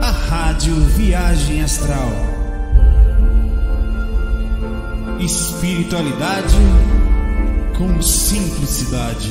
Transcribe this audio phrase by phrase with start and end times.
[0.00, 2.08] A Rádio Viagem Astral.
[5.20, 6.56] Espiritualidade
[7.76, 9.30] com simplicidade.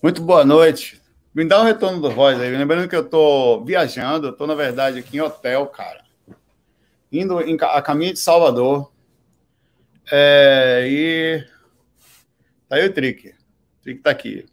[0.00, 1.02] Muito boa noite.
[1.34, 2.56] Me dá um retorno do voz aí.
[2.56, 6.04] Lembrando que eu tô viajando, eu tô, na verdade, aqui em hotel, cara.
[7.10, 8.88] Indo em, a caminho de Salvador.
[10.12, 11.57] É, e.
[12.68, 13.28] Tá aí o Trick.
[13.28, 14.44] O Trick tá aqui.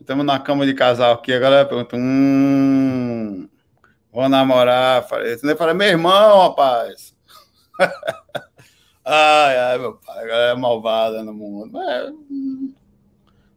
[0.00, 1.32] Estamos na cama de casal aqui.
[1.32, 3.48] A galera pergunta: hum,
[4.12, 5.02] vou namorar.
[5.08, 7.16] Falei, eu falei, meu irmão, rapaz.
[9.04, 10.24] ai, ai, meu pai.
[10.24, 11.80] A galera é malvada no mundo.
[11.80, 12.12] É,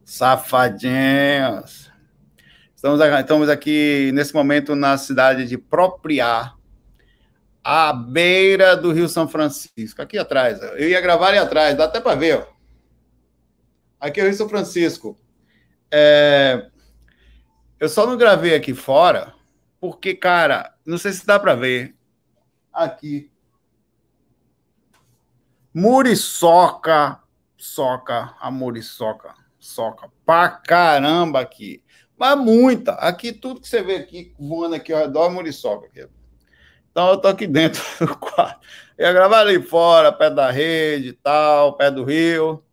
[0.04, 1.90] safadinhos.
[2.74, 6.56] Estamos, estamos aqui nesse momento na cidade de Propriar,
[7.62, 10.62] à beira do Rio São Francisco, aqui atrás.
[10.62, 12.38] Eu ia gravar ali atrás, dá até para ver.
[12.38, 12.57] Ó.
[14.00, 15.18] Aqui é o São Francisco.
[15.90, 16.70] É...
[17.80, 19.34] Eu só não gravei aqui fora,
[19.80, 21.94] porque, cara, não sei se dá para ver.
[22.72, 23.30] Aqui.
[25.72, 27.20] Muriçoca,
[27.56, 31.82] soca, a muriçoca, soca pra caramba aqui.
[32.16, 32.92] Mas muita.
[32.94, 35.86] Aqui, tudo que você vê aqui voando aqui ao redor é muriçoca.
[35.86, 36.08] Aqui.
[36.90, 38.58] Então eu tô aqui dentro do quarto.
[38.96, 42.64] Eu ia gravar ali fora, perto da rede e tal, perto do rio.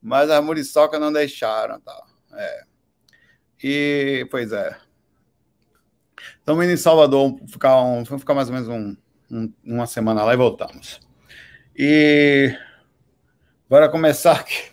[0.00, 2.06] Mas as muriçocas não deixaram tal.
[2.32, 2.64] É.
[3.62, 4.76] E, pois é.
[6.38, 8.96] Estamos indo em Salvador, ficar, um, vamos ficar mais ou menos um,
[9.30, 11.00] um, uma semana lá e voltamos.
[11.76, 12.56] E
[13.68, 14.70] bora começar aqui.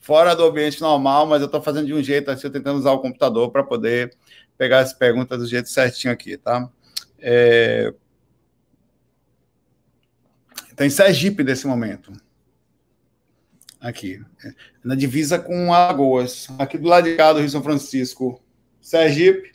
[0.00, 3.00] Fora do ambiente normal, mas eu estou fazendo de um jeito assim, tentando usar o
[3.00, 4.14] computador para poder
[4.56, 6.68] pegar as perguntas do jeito certinho aqui, tá?
[7.18, 7.92] É...
[10.76, 12.12] Tem Sergipe nesse momento.
[13.84, 14.24] Aqui.
[14.82, 16.48] Na divisa com Alagoas.
[16.58, 18.42] Aqui do lado de cá do Rio São Francisco,
[18.80, 19.52] Sergipe.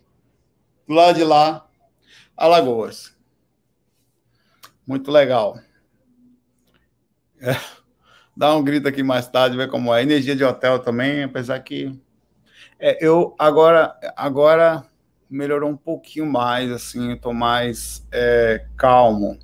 [0.88, 1.68] Do lado de lá,
[2.38, 3.18] Alagoas.
[4.86, 5.60] Muito legal.
[7.42, 7.56] É.
[8.38, 10.04] Dá um grito aqui mais tarde, ver como é.
[10.04, 12.00] Energia de hotel também, apesar que.
[12.80, 14.86] É, eu agora, agora
[15.28, 19.40] melhorou um pouquinho mais, assim, eu tô mais é, calmo.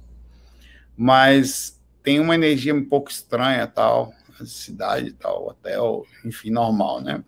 [0.95, 4.13] Mas tem uma energia um pouco estranha, tal,
[4.47, 7.23] cidade, tal, hotel, enfim, normal, né?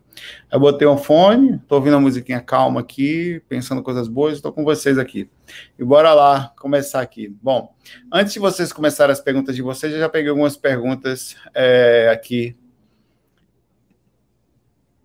[0.52, 4.64] Eu botei um fone, tô ouvindo a musiquinha calma aqui, pensando coisas boas, estou com
[4.64, 5.30] vocês aqui.
[5.78, 7.28] E bora lá começar aqui.
[7.42, 7.76] Bom,
[8.12, 12.56] antes de vocês começarem as perguntas de vocês, eu já peguei algumas perguntas é, aqui.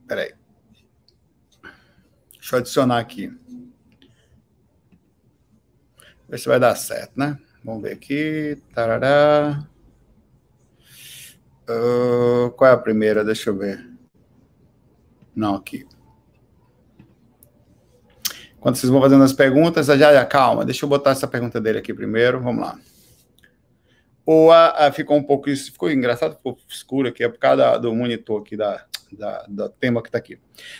[0.06, 0.34] Peraí.
[2.32, 3.32] Deixa eu adicionar aqui.
[6.28, 7.38] Ver se vai dar certo, né?
[7.64, 8.58] Vamos ver aqui.
[8.74, 9.71] Tarará.
[11.72, 13.24] Uh, qual é a primeira?
[13.24, 13.88] Deixa eu ver.
[15.34, 15.86] Não, aqui.
[18.60, 21.78] Quando vocês vão fazendo as perguntas, já, já, calma, deixa eu botar essa pergunta dele
[21.78, 22.78] aqui primeiro, vamos lá.
[24.24, 27.56] Ou a, a, ficou um pouco, isso ficou engraçado, ficou escuro aqui, é por causa
[27.56, 30.38] da, do monitor aqui, da, da, do tema que está aqui.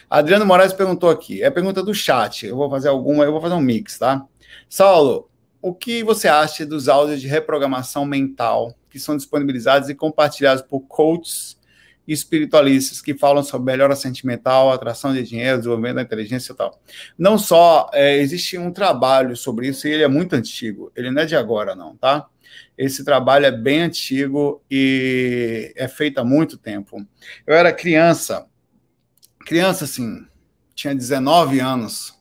[0.09, 3.55] Adriano Moraes perguntou aqui, é pergunta do chat, eu vou fazer alguma, eu vou fazer
[3.55, 4.25] um mix, tá?
[4.69, 5.29] Saulo,
[5.61, 10.81] o que você acha dos áudios de reprogramação mental que são disponibilizados e compartilhados por
[10.81, 11.59] coaches
[12.07, 16.81] espiritualistas que falam sobre melhora sentimental, atração de dinheiro, desenvolvimento da inteligência e tal.
[17.17, 21.23] Não só é, existe um trabalho sobre isso, e ele é muito antigo, ele não
[21.23, 22.27] é de agora, não, tá?
[22.77, 27.07] Esse trabalho é bem antigo e é feito há muito tempo.
[27.47, 28.47] Eu era criança,
[29.47, 30.27] criança assim,
[30.75, 32.15] tinha 19 anos,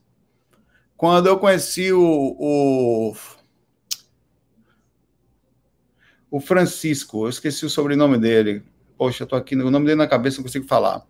[0.95, 3.15] quando eu conheci o, o
[6.31, 8.63] o Francisco, eu esqueci o sobrenome dele,
[9.01, 11.03] Poxa, eu tô aqui, o nome dele na cabeça, não consigo falar.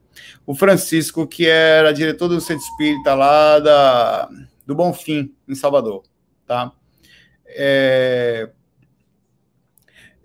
[0.46, 4.30] O Francisco, que era diretor do Centro Espírita lá da,
[4.66, 6.02] do Bonfim, em Salvador,
[6.48, 6.72] tá?
[7.46, 8.50] É,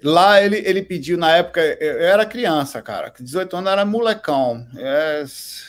[0.06, 5.24] lá ele, ele pediu, na época, eu era criança, cara, 18 anos era molecão, é,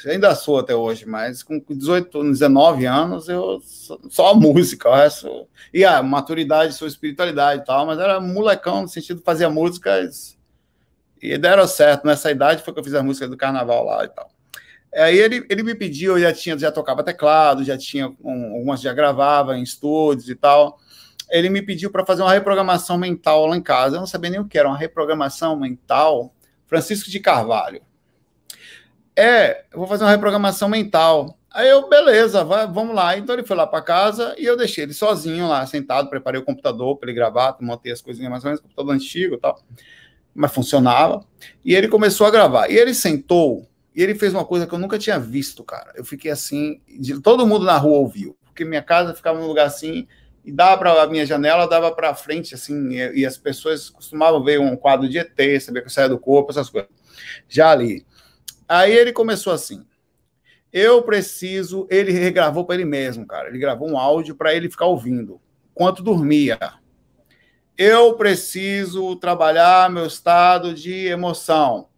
[0.06, 3.62] ainda sou até hoje, mas com 18, 19 anos eu
[4.10, 8.88] só música, o resto, e a maturidade, sua espiritualidade e tal, mas era molecão no
[8.88, 10.38] sentido de fazer músicas
[11.22, 12.06] e deram certo.
[12.06, 14.30] Nessa idade foi que eu fiz a música do carnaval lá e tal.
[14.94, 18.82] Aí ele, ele me pediu, eu já tinha, já tocava teclado, já tinha um, algumas
[18.82, 20.80] já gravava em estúdios e tal.
[21.30, 23.96] Ele me pediu para fazer uma reprogramação mental lá em casa.
[23.96, 26.34] Eu não sabia nem o que era uma reprogramação mental.
[26.68, 27.82] Francisco de Carvalho.
[29.16, 31.38] É, eu vou fazer uma reprogramação mental.
[31.50, 33.18] Aí eu, beleza, vai, vamos lá.
[33.18, 36.46] Então ele foi lá para casa e eu deixei ele sozinho lá, sentado, preparei o
[36.46, 39.60] computador para ele gravar, montei as coisinhas mais ou menos, computador antigo e tal.
[40.36, 41.26] mas funcionava.
[41.66, 42.70] E ele começou a gravar.
[42.70, 45.92] E ele sentou e ele fez uma coisa que eu nunca tinha visto, cara.
[45.96, 49.66] Eu fiquei assim, de, todo mundo na rua ouviu, porque minha casa ficava num lugar
[49.66, 50.08] assim
[50.48, 54.44] e dava para a minha janela, dava para frente assim, e, e, as pessoas costumavam
[54.44, 56.90] ver um quadro de ET, saber que eu do corpo, essas coisas.
[57.48, 58.06] Já ali.
[58.68, 59.86] Aí ele começou assim:
[60.72, 63.50] "Eu preciso", ele regravou para ele mesmo, cara.
[63.50, 65.40] Ele gravou um áudio para ele ficar ouvindo
[65.72, 66.58] enquanto dormia
[67.78, 71.90] eu preciso trabalhar meu estado de emoção,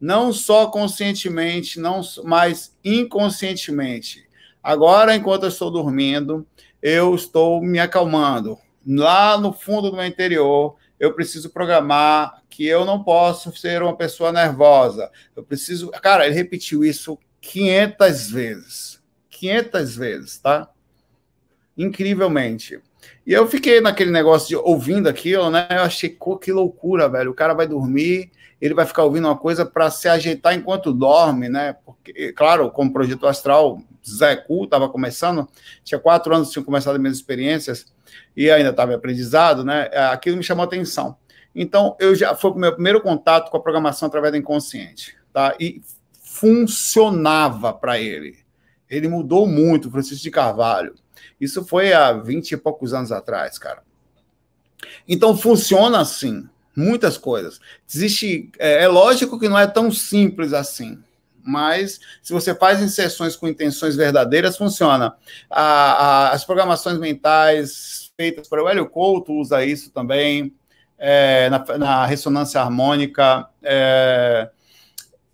[0.00, 4.26] não só conscientemente, não mas inconscientemente.
[4.62, 6.46] Agora, enquanto eu estou dormindo,
[6.82, 8.58] eu estou me acalmando.
[8.86, 13.96] Lá no fundo do meu interior, eu preciso programar que eu não posso ser uma
[13.96, 15.10] pessoa nervosa.
[15.34, 15.90] Eu preciso.
[15.90, 19.02] Cara, ele repetiu isso 500 vezes.
[19.28, 20.70] 500 vezes, tá?
[21.76, 22.80] Incrivelmente.
[23.26, 25.66] E eu fiquei naquele negócio de ouvindo aquilo, né?
[25.70, 27.32] Eu achei, que loucura, velho.
[27.32, 28.30] O cara vai dormir,
[28.60, 31.76] ele vai ficar ouvindo uma coisa para se ajeitar enquanto dorme, né?
[31.84, 35.48] Porque, claro, como projeto astral, Zé Cu estava começando,
[35.84, 37.86] tinha quatro anos, tinha começado as minhas experiências
[38.36, 39.90] e ainda estava aprendizado, né?
[40.10, 41.16] Aquilo me chamou atenção.
[41.54, 45.54] Então, eu já foi o meu primeiro contato com a programação através do inconsciente, tá?
[45.58, 45.82] E
[46.22, 48.38] funcionava para ele.
[48.88, 50.94] Ele mudou muito, Francisco de Carvalho.
[51.40, 53.82] Isso foi há 20 e poucos anos atrás, cara.
[55.08, 57.58] Então funciona assim, muitas coisas.
[57.88, 61.02] Existe, é, é lógico que não é tão simples assim,
[61.42, 65.14] mas se você faz inserções com intenções verdadeiras, funciona.
[65.48, 70.52] A, a, as programações mentais feitas para o Hélio Couto usa isso também,
[70.98, 73.48] é, na, na, ressonância harmônica.
[73.62, 74.50] É,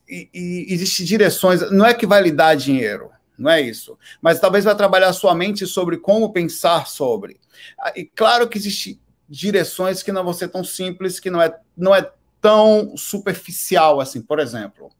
[0.08, 3.96] e, e existe direções, não é que vai lhe dar dinheiro, não é isso.
[4.20, 7.40] Mas talvez vai trabalhar sua mente sobre como pensar sobre.
[7.78, 9.00] Ah, e claro que existem
[9.32, 14.20] direções que não vão ser tão simples, que não é, não é tão superficial assim.
[14.20, 14.90] Por exemplo,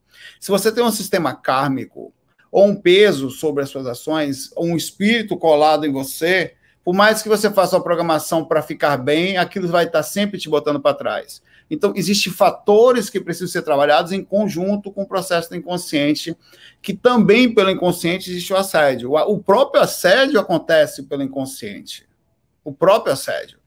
[0.40, 2.14] se você tem um sistema kármico,
[2.50, 7.22] ou um peso sobre as suas ações, ou um espírito colado em você, por mais
[7.22, 10.96] que você faça uma programação para ficar bem, aquilo vai estar sempre te botando para
[10.96, 11.42] trás.
[11.70, 16.36] Então, existem fatores que precisam ser trabalhados em conjunto com o processo do inconsciente,
[16.80, 19.12] que também pelo inconsciente existe o assédio.
[19.12, 22.06] O próprio assédio acontece pelo inconsciente.
[22.64, 23.61] O próprio assédio.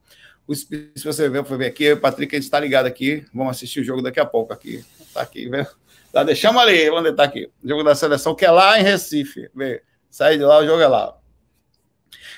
[0.53, 3.25] Se você ver, foi ver aqui, Patrick, a gente está ligado aqui.
[3.33, 4.86] Vamos assistir o jogo daqui a pouco aqui.
[5.00, 5.65] Está aqui, viu?
[6.12, 7.50] Tá, deixamos ali, onde está aqui.
[7.63, 9.50] O jogo da seleção, que é lá em Recife.
[9.56, 9.81] Vê.
[10.09, 11.18] Sai de lá, o jogo é lá.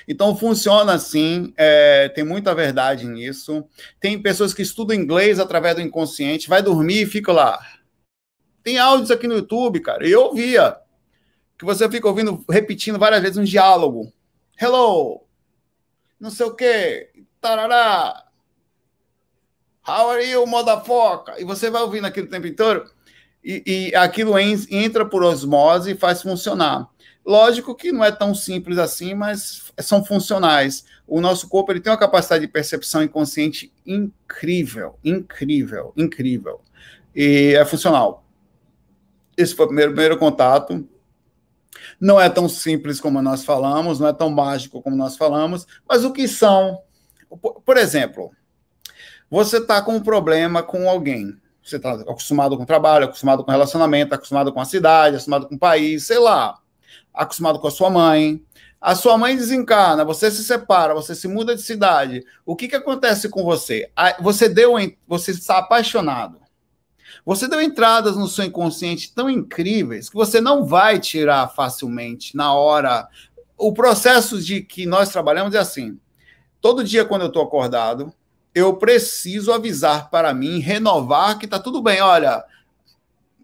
[0.08, 3.62] Então funciona assim, é, tem muita verdade nisso.
[4.00, 7.60] Tem pessoas que estudam inglês através do inconsciente, vai dormir e fica lá.
[8.62, 10.76] Tem áudios aqui no YouTube, cara, eu ouvia,
[11.58, 14.10] que você fica ouvindo, repetindo várias vezes um diálogo.
[14.60, 15.26] Hello,
[16.18, 17.10] não sei o que,
[17.40, 18.24] tarará,
[19.86, 21.34] how are you, motherfucker?
[21.38, 22.90] E você vai ouvindo aquilo o tempo inteiro,
[23.42, 26.88] e, e aquilo entra por osmose e faz funcionar.
[27.24, 30.84] Lógico que não é tão simples assim, mas são funcionais.
[31.06, 36.62] O nosso corpo ele tem uma capacidade de percepção inconsciente incrível, incrível, incrível.
[37.14, 38.24] E é funcional.
[39.36, 40.88] Esse foi o primeiro, primeiro contato.
[42.00, 46.04] Não é tão simples como nós falamos, não é tão mágico como nós falamos, mas
[46.04, 46.80] o que são?
[47.64, 48.30] Por exemplo,
[49.30, 51.36] você está com um problema com alguém.
[51.62, 55.54] Você está acostumado com o trabalho, acostumado com relacionamento, acostumado com a cidade, acostumado com
[55.54, 56.58] o país, sei lá
[57.18, 58.42] acostumado com a sua mãe.
[58.80, 62.24] A sua mãe desencarna, você se separa, você se muda de cidade.
[62.46, 63.90] O que, que acontece com você?
[64.20, 64.74] Você deu,
[65.06, 66.38] você está apaixonado.
[67.26, 72.54] Você deu entradas no seu inconsciente tão incríveis que você não vai tirar facilmente na
[72.54, 73.08] hora.
[73.56, 75.98] O processo de que nós trabalhamos é assim:
[76.60, 78.12] todo dia quando eu estou acordado,
[78.54, 82.00] eu preciso avisar para mim, renovar que está tudo bem.
[82.00, 82.44] Olha,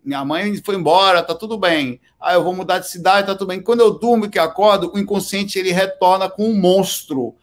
[0.05, 2.01] minha mãe foi embora, tá tudo bem.
[2.21, 3.63] Ah, eu vou mudar de cidade, tá tudo bem.
[3.63, 7.35] Quando eu durmo que acordo, o inconsciente ele retorna com um monstro.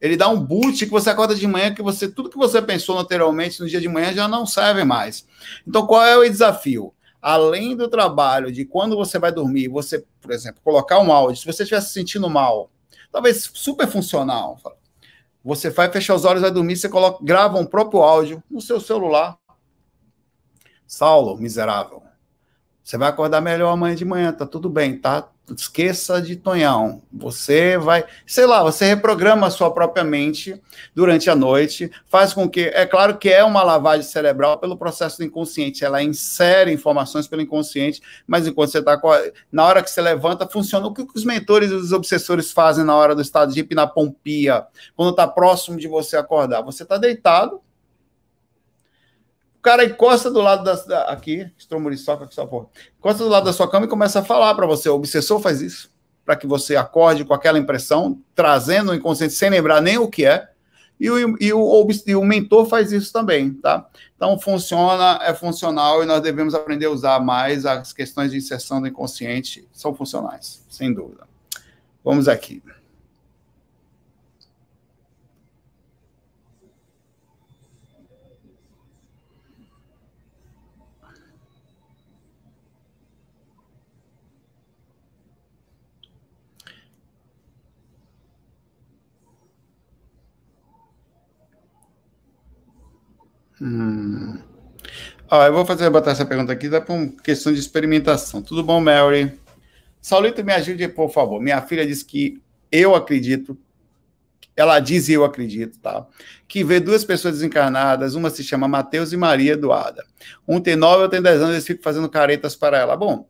[0.00, 2.98] Ele dá um boot que você acorda de manhã, que você tudo que você pensou
[2.98, 5.26] anteriormente no dia de manhã já não serve mais.
[5.66, 6.94] Então, qual é o desafio?
[7.20, 11.46] Além do trabalho de quando você vai dormir, você, por exemplo, colocar um áudio, se
[11.46, 12.70] você estiver se sentindo mal,
[13.10, 14.56] talvez super funcional,
[15.44, 18.80] você vai fechar os olhos, vai dormir, você coloca, grava um próprio áudio no seu
[18.80, 19.38] celular,
[20.86, 22.02] Saulo, miserável,
[22.88, 25.28] você vai acordar melhor amanhã de manhã, tá tudo bem, tá?
[25.54, 27.02] Esqueça de Tonhão.
[27.12, 30.58] Você vai, sei lá, você reprograma a sua própria mente
[30.94, 35.18] durante a noite, faz com que, é claro que é uma lavagem cerebral pelo processo
[35.18, 38.98] do inconsciente, ela insere informações pelo inconsciente, mas enquanto você está
[39.52, 42.96] na hora que você levanta, funciona o que os mentores e os obsessores fazem na
[42.96, 44.64] hora do estado de hipnapompia,
[44.96, 46.62] quando está próximo de você acordar.
[46.62, 47.60] Você está deitado,
[49.68, 50.74] cara encosta do lado da.
[50.74, 52.68] da aqui, estromuriçoca que só porra.
[52.98, 54.88] Encosta do lado da sua cama e começa a falar para você.
[54.88, 55.92] O obsessor faz isso,
[56.24, 60.24] para que você acorde com aquela impressão, trazendo o inconsciente sem lembrar nem o que
[60.24, 60.48] é.
[60.98, 63.86] E o, e, o, e o mentor faz isso também, tá?
[64.16, 68.80] Então, funciona, é funcional e nós devemos aprender a usar mais as questões de inserção
[68.80, 71.22] do inconsciente, são funcionais, sem dúvida.
[72.02, 72.60] Vamos aqui.
[93.60, 94.38] Hum.
[95.30, 98.40] Eu vou fazer botar essa pergunta aqui, dá para uma questão de experimentação.
[98.40, 99.38] Tudo bom, Mary?
[100.00, 101.40] Saulito, me ajude, por favor.
[101.40, 102.40] Minha filha diz que
[102.72, 103.58] eu acredito,
[104.56, 106.06] ela diz eu acredito, tá?
[106.46, 110.04] Que vê duas pessoas desencarnadas, uma se chama Mateus e Maria Eduarda.
[110.46, 112.96] Um tem nove, outro tem dez anos, eles ficam fazendo caretas para ela.
[112.96, 113.28] Bom,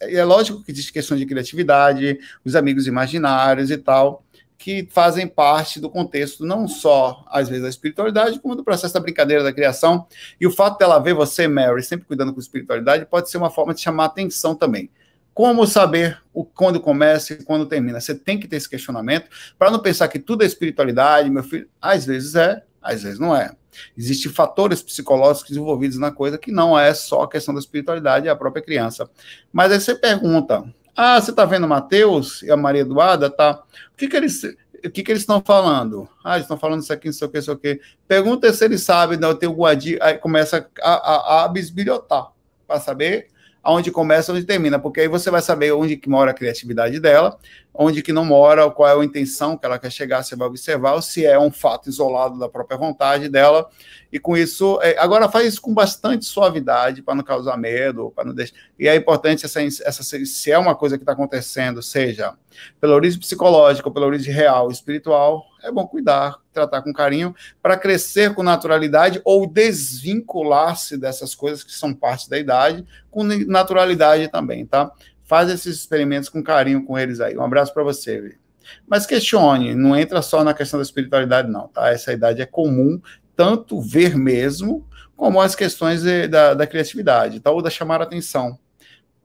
[0.00, 4.23] é lógico que existe questão de criatividade, os amigos imaginários e tal
[4.56, 9.00] que fazem parte do contexto, não só, às vezes, da espiritualidade, como do processo da
[9.00, 10.06] brincadeira, da criação.
[10.40, 13.74] E o fato dela ver você, Mary, sempre cuidando com espiritualidade, pode ser uma forma
[13.74, 14.90] de chamar atenção também.
[15.34, 18.00] Como saber o, quando começa e quando termina?
[18.00, 21.68] Você tem que ter esse questionamento para não pensar que tudo é espiritualidade, meu filho.
[21.82, 23.50] Às vezes é, às vezes não é.
[23.98, 28.30] Existem fatores psicológicos envolvidos na coisa que não é só a questão da espiritualidade, é
[28.30, 29.10] a própria criança.
[29.52, 30.64] Mas aí você pergunta,
[30.96, 33.28] ah, você está vendo Mateus e a Maria Eduarda?
[33.30, 33.62] Tá.
[33.92, 34.42] O que, que eles
[34.84, 36.08] o que, que eles estão falando?
[36.22, 37.80] Ah, eles estão falando isso aqui, não sei o que, não sei o que.
[38.06, 42.28] Pergunta se eles sabem, tem o Guadi, aí começa a, a, a bisbilhotar,
[42.66, 43.28] para saber
[43.62, 47.38] aonde começa onde termina, porque aí você vai saber onde que mora a criatividade dela,
[47.74, 50.92] onde que não mora, qual é a intenção que ela quer chegar, você vai observar,
[50.94, 53.68] ou se é um fato isolado da própria vontade dela,
[54.12, 58.24] e com isso, é, agora faz isso com bastante suavidade, para não causar medo, para
[58.24, 62.34] não deixar, e é importante essa, essa se é uma coisa que está acontecendo, seja
[62.80, 68.34] pela origem psicológica pela origem real, espiritual, é bom cuidar, tratar com carinho, para crescer
[68.34, 74.92] com naturalidade ou desvincular-se dessas coisas que são parte da idade, com naturalidade também, tá?
[75.24, 77.36] Faz esses experimentos com carinho com eles aí.
[77.36, 78.44] Um abraço para você, Vitor.
[78.86, 81.90] Mas questione, não entra só na questão da espiritualidade, não, tá?
[81.90, 83.00] Essa idade é comum,
[83.36, 87.50] tanto ver mesmo, como as questões de, da, da criatividade, tá?
[87.50, 88.58] ou da chamar atenção.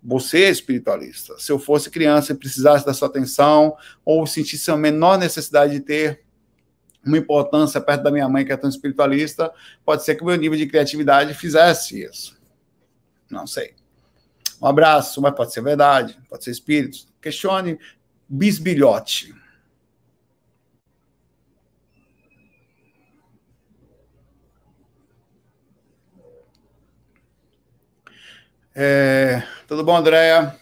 [0.01, 1.37] Você é espiritualista.
[1.37, 3.75] Se eu fosse criança e precisasse da sua atenção,
[4.05, 6.23] ou sentisse a menor necessidade de ter
[7.05, 9.51] uma importância perto da minha mãe, que é tão espiritualista,
[9.85, 12.37] pode ser que o meu nível de criatividade fizesse isso.
[13.29, 13.78] Não sei.
[14.61, 17.07] Um abraço, mas pode ser verdade, pode ser espírito.
[17.21, 17.79] Questione
[18.27, 19.33] bisbilhote.
[28.75, 30.55] É, tudo bom, Andréia?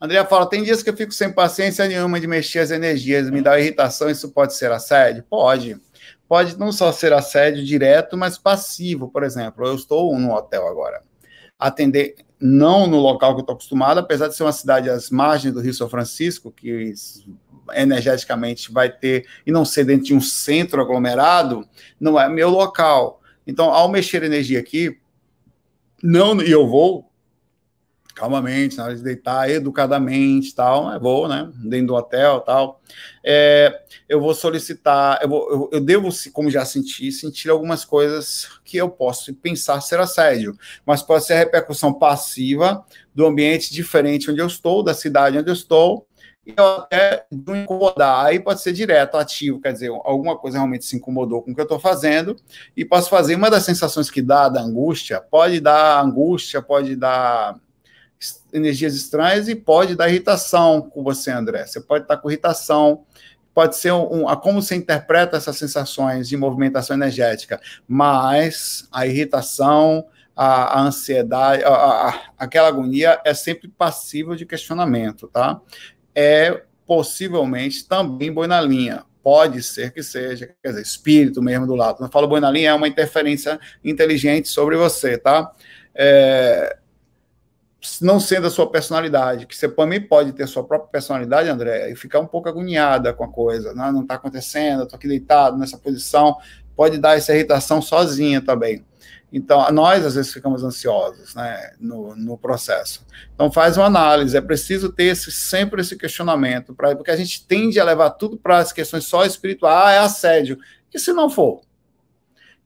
[0.00, 3.42] André fala: tem dias que eu fico sem paciência nenhuma de mexer as energias, me
[3.42, 5.24] dá irritação, isso pode ser assédio?
[5.28, 5.80] Pode.
[6.28, 9.66] Pode não só ser assédio direto, mas passivo, por exemplo.
[9.66, 11.02] Eu estou no hotel agora.
[11.58, 15.54] Atender, não no local que eu estou acostumado, apesar de ser uma cidade às margens
[15.54, 16.92] do Rio São Francisco, que
[17.74, 21.66] energeticamente vai ter, e não ser dentro de um centro aglomerado,
[21.98, 23.20] não é meu local.
[23.46, 24.98] Então, ao mexer energia aqui,
[26.02, 27.10] não, e eu vou
[28.16, 32.80] calmamente, na hora de deitar, educadamente, tal, é vou, né, dentro do hotel, tal,
[33.22, 38.48] é, eu vou solicitar, eu, vou, eu, eu, devo, como já senti, sentir algumas coisas
[38.64, 40.56] que eu posso pensar ser assédio,
[40.86, 42.82] mas pode ser a repercussão passiva
[43.14, 46.06] do ambiente diferente onde eu estou, da cidade onde eu estou,
[46.46, 50.96] e até de incomodar, aí pode ser direto, ativo, quer dizer, alguma coisa realmente se
[50.96, 52.34] incomodou com o que eu estou fazendo,
[52.74, 57.60] e posso fazer, uma das sensações que dá da angústia, pode dar angústia, pode dar
[58.52, 61.66] energias estranhas e pode dar irritação com você, André.
[61.66, 63.04] Você pode estar com irritação,
[63.54, 70.06] pode ser um, a como você interpreta essas sensações de movimentação energética, mas a irritação,
[70.34, 75.60] a, a ansiedade, a, a, aquela agonia é sempre passível de questionamento, tá?
[76.14, 79.04] É possivelmente também boi na linha.
[79.22, 82.04] Pode ser que seja, quer dizer, espírito mesmo do lado.
[82.04, 85.52] Eu falo boi na linha, é uma interferência inteligente sobre você, tá?
[85.94, 86.76] É,
[88.00, 91.96] não sendo a sua personalidade, que você também pode ter sua própria personalidade, André, e
[91.96, 93.90] ficar um pouco agoniada com a coisa, né?
[93.90, 96.36] não está acontecendo, estou aqui deitado nessa posição,
[96.74, 98.84] pode dar essa irritação sozinha também.
[99.32, 103.04] Então, nós às vezes ficamos ansiosos né, no, no processo.
[103.34, 107.44] Então, faz uma análise, é preciso ter esse, sempre esse questionamento, pra, porque a gente
[107.46, 110.58] tende a levar tudo para as questões só espirituais, ah, é assédio.
[110.94, 111.62] E se não for?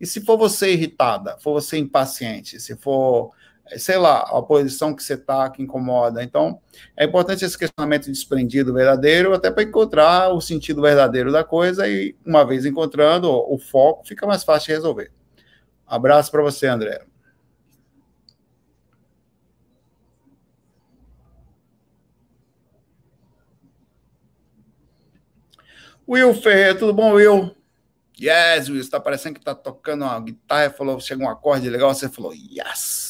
[0.00, 3.33] E se for você irritada, for você impaciente, se for,
[3.77, 6.23] sei lá, a posição que você está que incomoda.
[6.23, 6.61] Então,
[6.97, 12.17] é importante esse questionamento desprendido verdadeiro, até para encontrar o sentido verdadeiro da coisa e,
[12.25, 15.12] uma vez encontrando o foco, fica mais fácil de resolver.
[15.87, 17.05] Abraço para você, André.
[26.09, 27.55] Will Ferreira, tudo bom, Will?
[28.21, 32.09] Yes, Will, está parecendo que está tocando uma guitarra, falou, chega um acorde legal, você
[32.09, 33.10] falou, yes.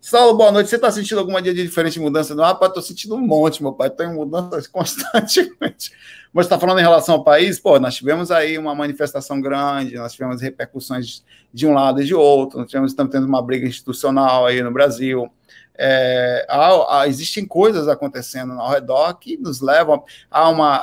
[0.00, 0.70] Saulo, boa noite.
[0.70, 2.66] Você está sentindo alguma dia de diferente mudança no mapa?
[2.66, 3.88] Estou sentindo um monte, meu pai.
[3.88, 5.90] Estou em mudanças constantemente.
[6.32, 7.58] Mas está falando em relação ao país?
[7.58, 12.14] Pô, nós tivemos aí uma manifestação grande, nós tivemos repercussões de um lado e de
[12.14, 15.28] outro, nós tivemos, estamos tendo uma briga institucional aí no Brasil.
[15.76, 20.78] É, há, há, existem coisas acontecendo ao redor que nos levam a uma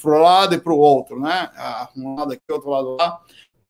[0.00, 1.50] para o lado e para o outro, né?
[1.96, 3.20] um lado aqui, outro lado lá.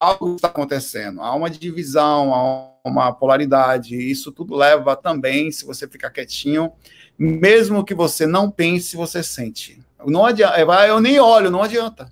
[0.01, 3.95] Algo está acontecendo, há uma divisão, há uma polaridade.
[3.95, 6.73] Isso tudo leva também, se você ficar quietinho,
[7.19, 9.79] mesmo que você não pense, você sente.
[10.07, 12.11] Não adianta, eu nem olho, não adianta.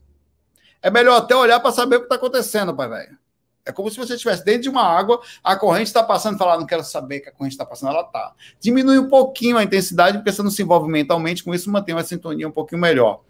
[0.83, 3.19] É melhor até olhar para saber o que está acontecendo, pai velho.
[3.65, 6.65] É como se você estivesse dentro de uma água, a corrente está passando falar, não
[6.65, 8.33] quero saber que a corrente está passando, ela está.
[8.59, 12.03] Diminui um pouquinho a intensidade, porque você não se envolve mentalmente, com isso mantém uma
[12.03, 13.21] sintonia um pouquinho melhor.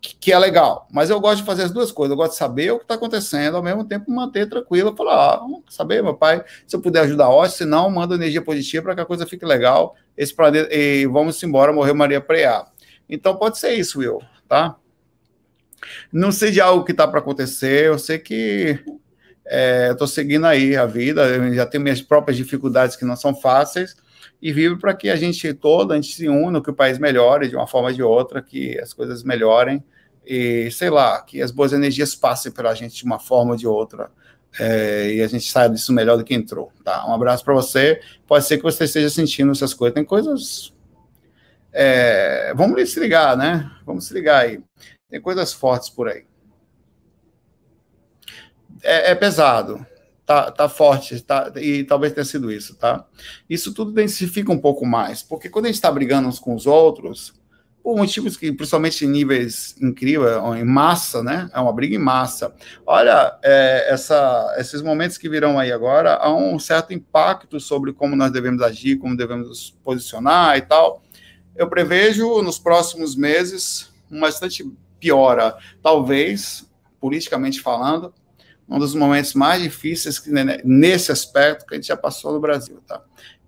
[0.00, 0.88] Que, é legal.
[0.90, 2.12] Mas eu gosto de fazer as duas coisas.
[2.12, 4.96] Eu gosto de saber o que está acontecendo, ao mesmo tempo manter tranquilo.
[4.96, 7.56] Falar, ah, saber, meu pai, se eu puder ajudar, ótimo.
[7.56, 9.94] Se não, manda energia positiva para que a coisa fique legal.
[10.16, 12.66] Esse planeta, e vamos embora, morreu Maria Preá.
[13.08, 14.76] Então pode ser isso, Will, tá?
[16.12, 18.78] Não sei de algo que está para acontecer, eu sei que
[19.46, 23.34] é, estou seguindo aí a vida, eu já tenho minhas próprias dificuldades que não são
[23.34, 23.96] fáceis,
[24.40, 27.48] e vivo para que a gente toda, a gente se una, que o país melhore
[27.48, 29.82] de uma forma ou de outra, que as coisas melhorem,
[30.24, 33.66] e sei lá, que as boas energias passem pela gente de uma forma ou de
[33.66, 34.10] outra,
[34.58, 37.06] é, e a gente saia disso melhor do que entrou, tá?
[37.06, 40.72] Um abraço para você, pode ser que você esteja sentindo essas coisas, tem coisas...
[41.72, 43.70] É, vamos se ligar, né?
[43.86, 44.60] Vamos se ligar aí.
[45.08, 46.24] Tem coisas fortes por aí
[48.82, 49.84] é, é pesado,
[50.30, 53.04] tá, tá forte, tá, e talvez tenha sido isso, tá?
[53.48, 56.68] Isso tudo densifica um pouco mais, porque quando a gente está brigando uns com os
[56.68, 57.34] outros,
[57.82, 61.50] por motivos que, principalmente em níveis incríveis, em massa, né?
[61.52, 62.54] É uma briga em massa.
[62.86, 68.14] Olha, é, essa, esses momentos que virão aí agora, há um certo impacto sobre como
[68.14, 71.02] nós devemos agir, como devemos nos posicionar e tal.
[71.56, 74.64] Eu prevejo nos próximos meses uma bastante
[75.00, 78.14] piora, talvez, politicamente falando,
[78.70, 82.40] um dos momentos mais difíceis que, né, nesse aspecto que a gente já passou no
[82.40, 83.02] Brasil, tá?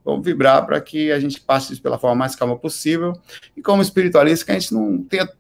[0.05, 3.13] Vamos vibrar para que a gente passe isso pela forma mais calma possível
[3.57, 5.31] e como espiritualista que a gente não tenha,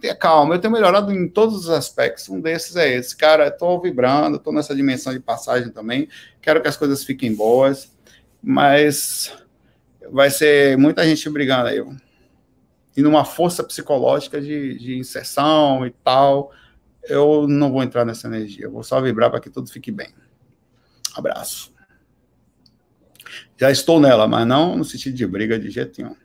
[0.00, 0.54] tenha calma.
[0.54, 2.28] Eu tenho melhorado em todos os aspectos.
[2.28, 3.48] Um desses é esse, cara.
[3.48, 6.08] Estou vibrando, estou nessa dimensão de passagem também.
[6.40, 7.92] Quero que as coisas fiquem boas,
[8.40, 9.36] mas
[10.12, 11.84] vai ser muita gente brigando aí.
[12.96, 16.52] E numa força psicológica de, de inserção e tal
[17.08, 20.08] eu não vou entrar nessa energia, eu vou só vibrar para que tudo fique bem.
[21.14, 21.72] Abraço.
[23.56, 26.16] Já estou nela, mas não no sentido de briga de jeito nenhum.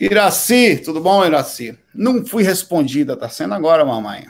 [0.00, 1.78] Iraci, tudo bom, Iraci?
[1.94, 4.26] Não fui respondida, tá sendo agora, mamãe.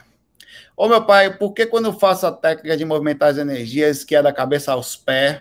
[0.77, 4.15] Ô, meu pai, por que quando eu faço a técnica de movimentar as energias, que
[4.15, 5.41] é da cabeça aos pés,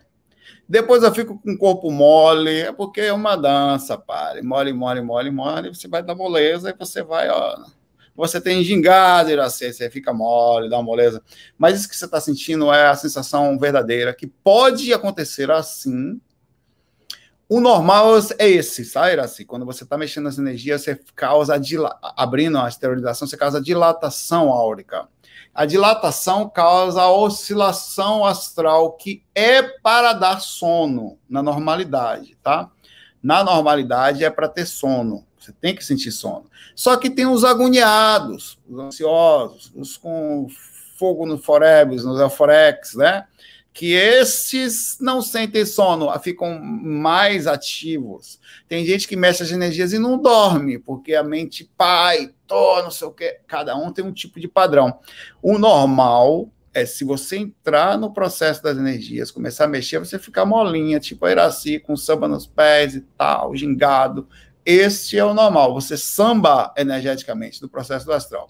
[0.71, 4.41] depois eu fico com o corpo mole, é porque é uma dança, pare.
[4.41, 7.57] Mole, mole, mole, mole, você vai dar moleza e você vai, ó.
[8.15, 11.21] Você tem gingado, Iraci, você fica mole, dá uma moleza.
[11.57, 16.21] Mas isso que você está sentindo é a sensação verdadeira, que pode acontecer assim.
[17.49, 19.43] O normal é esse, sabe, Iraci?
[19.43, 21.59] Quando você está mexendo nas energias, você causa,
[22.15, 25.05] abrindo a esterilização, você causa dilatação áurica.
[25.53, 32.69] A dilatação causa a oscilação astral, que é para dar sono na normalidade, tá?
[33.21, 35.25] Na normalidade é para ter sono.
[35.37, 36.45] Você tem que sentir sono.
[36.75, 40.47] Só que tem os agoniados, os ansiosos, os com
[40.97, 43.25] fogo no forebs, nos euforex, né?
[43.73, 48.39] que esses não sentem sono, ficam mais ativos.
[48.67, 52.91] Tem gente que mexe as energias e não dorme, porque a mente pai, tô, não
[52.91, 53.39] sei o quê.
[53.47, 54.99] Cada um tem um tipo de padrão.
[55.41, 60.45] O normal é se você entrar no processo das energias, começar a mexer, você ficar
[60.45, 64.27] molinha, tipo a Iraci, com samba nos pés e tal, gingado.
[64.65, 68.49] Esse é o normal, você samba energeticamente do processo do astral.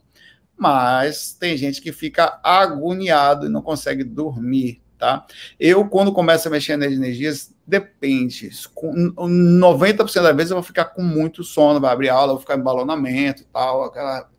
[0.57, 5.25] Mas tem gente que fica agoniado e não consegue dormir tá?
[5.59, 8.49] Eu, quando começo a mexer nas energias, depende.
[8.75, 12.41] Com 90% das vezes eu vou ficar com muito sono, vai abrir aula, eu vou
[12.41, 14.29] ficar em balonamento e tal, aquela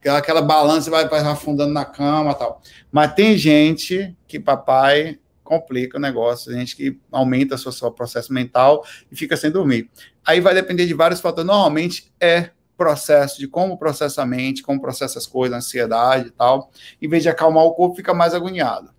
[0.00, 2.62] aquela, aquela balança vai, vai afundando na cama tal.
[2.90, 8.32] Mas tem gente que papai complica o negócio, gente que aumenta o seu, seu processo
[8.32, 9.90] mental e fica sem dormir.
[10.24, 11.46] Aí vai depender de vários fatores.
[11.46, 16.70] Normalmente é processo de como processa a mente, como processa as coisas, ansiedade e tal.
[17.00, 18.90] Em vez de acalmar o corpo, fica mais agoniado.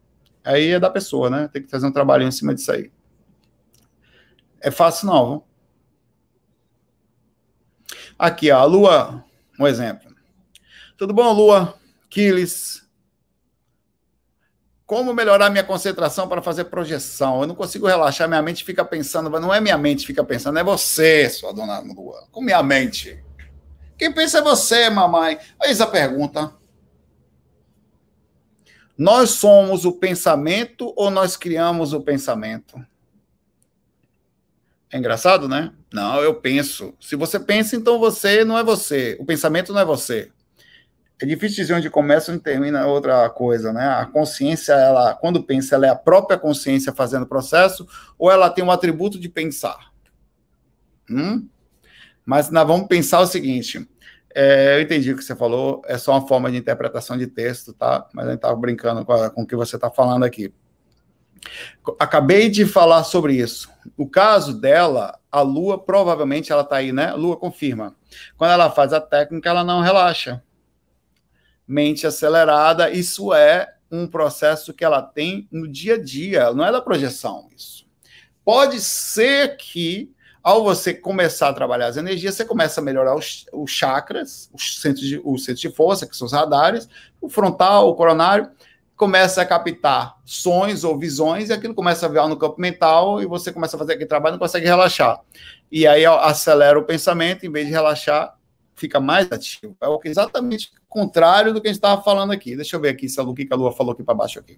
[0.43, 1.49] Aí é da pessoa, né?
[1.51, 2.91] Tem que fazer um trabalho em cima disso aí.
[4.61, 5.43] É fácil não, viu?
[8.17, 9.23] Aqui, ó, a Lua,
[9.59, 10.09] um exemplo.
[10.97, 11.77] Tudo bom, Lua?
[12.09, 12.87] Quiles.
[14.85, 17.41] Como melhorar minha concentração para fazer projeção?
[17.41, 20.57] Eu não consigo relaxar, minha mente fica pensando, mas não é minha mente fica pensando,
[20.57, 22.27] é você, sua dona Lua.
[22.31, 23.23] Com minha mente.
[23.97, 25.37] Quem pensa é você, mamãe.
[25.63, 26.53] Eis a pergunta.
[28.97, 32.83] Nós somos o pensamento ou nós criamos o pensamento?
[34.91, 35.73] É engraçado, né?
[35.91, 36.93] Não, eu penso.
[36.99, 39.17] Se você pensa, então você não é você.
[39.19, 40.31] O pensamento não é você.
[41.19, 43.87] É difícil dizer onde começa e termina outra coisa, né?
[43.87, 47.87] A consciência, ela, quando pensa, ela é a própria consciência fazendo o processo,
[48.19, 49.91] ou ela tem um atributo de pensar?
[51.09, 51.47] Hum?
[52.23, 53.89] Mas nós vamos pensar o seguinte:
[54.33, 57.73] é, eu entendi o que você falou, é só uma forma de interpretação de texto,
[57.73, 58.07] tá?
[58.13, 60.53] Mas a gente estava brincando com, a, com o que você está falando aqui.
[61.99, 63.69] Acabei de falar sobre isso.
[63.95, 67.07] O caso dela, a Lua, provavelmente ela está aí, né?
[67.07, 67.95] A Lua confirma.
[68.37, 70.43] Quando ela faz a técnica, ela não relaxa.
[71.67, 76.71] Mente acelerada, isso é um processo que ela tem no dia a dia, não é
[76.71, 77.85] da projeção isso.
[78.43, 80.09] Pode ser que,
[80.41, 84.79] ao você começar a trabalhar as energias, você começa a melhorar os, os chakras, os
[84.79, 86.87] centros, de, os centros de força, que são os radares,
[87.19, 88.49] o frontal, o coronário,
[88.97, 93.27] começa a captar sonhos ou visões e aquilo começa a vir no campo mental e
[93.27, 95.21] você começa a fazer aquele trabalho não consegue relaxar.
[95.71, 98.35] E aí acelera o pensamento, em vez de relaxar,
[98.75, 99.77] fica mais ativo.
[99.79, 102.55] É o que exatamente o contrário do que a gente estava falando aqui.
[102.55, 104.57] Deixa eu ver aqui se a, o que a Lua falou aqui para baixo aqui.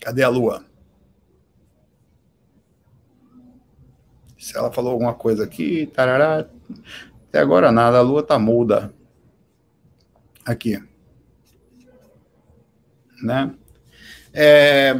[0.00, 0.64] Cadê a Lua?
[4.38, 6.48] Se ela falou alguma coisa aqui, tarará.
[7.28, 8.94] Até agora nada, a Lua tá muda.
[10.42, 10.80] Aqui
[13.22, 13.50] né?
[14.32, 14.94] É,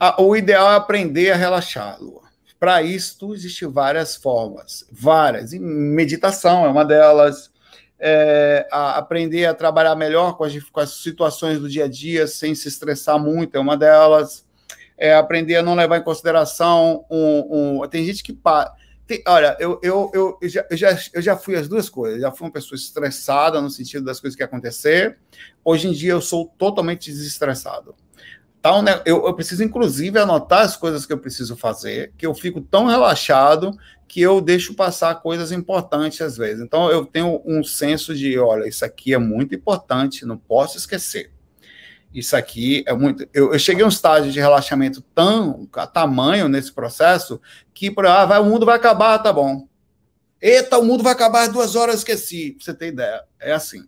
[0.00, 2.22] a, o ideal é aprender a relaxar, Lua.
[2.58, 5.52] Para isso, existem várias formas, várias.
[5.52, 7.54] E meditação é uma delas.
[7.98, 12.26] É, a aprender a trabalhar melhor com as, com as, situações do dia a dia
[12.26, 14.44] sem se estressar muito é uma delas.
[14.98, 18.32] É, aprender a não levar em consideração um, um tem gente que
[19.06, 22.20] tem, olha, eu, eu, eu, eu, já, eu, já, eu já fui as duas coisas.
[22.20, 25.18] Já fui uma pessoa estressada no sentido das coisas que acontecer.
[25.64, 27.94] Hoje em dia eu sou totalmente desestressado.
[28.58, 32.34] Então, né, eu, eu preciso, inclusive, anotar as coisas que eu preciso fazer, que eu
[32.34, 33.70] fico tão relaxado
[34.08, 36.64] que eu deixo passar coisas importantes às vezes.
[36.64, 41.35] Então, eu tenho um senso de, olha, isso aqui é muito importante, não posso esquecer
[42.18, 43.28] isso aqui é muito.
[43.34, 47.38] Eu, eu, cheguei a um estágio de relaxamento tão tamanho nesse processo
[47.74, 49.68] que ah, vai, o mundo vai acabar, tá bom.
[50.40, 52.52] Eita, o mundo vai acabar duas horas, esqueci.
[52.52, 53.22] Pra você ter ideia.
[53.38, 53.86] É assim.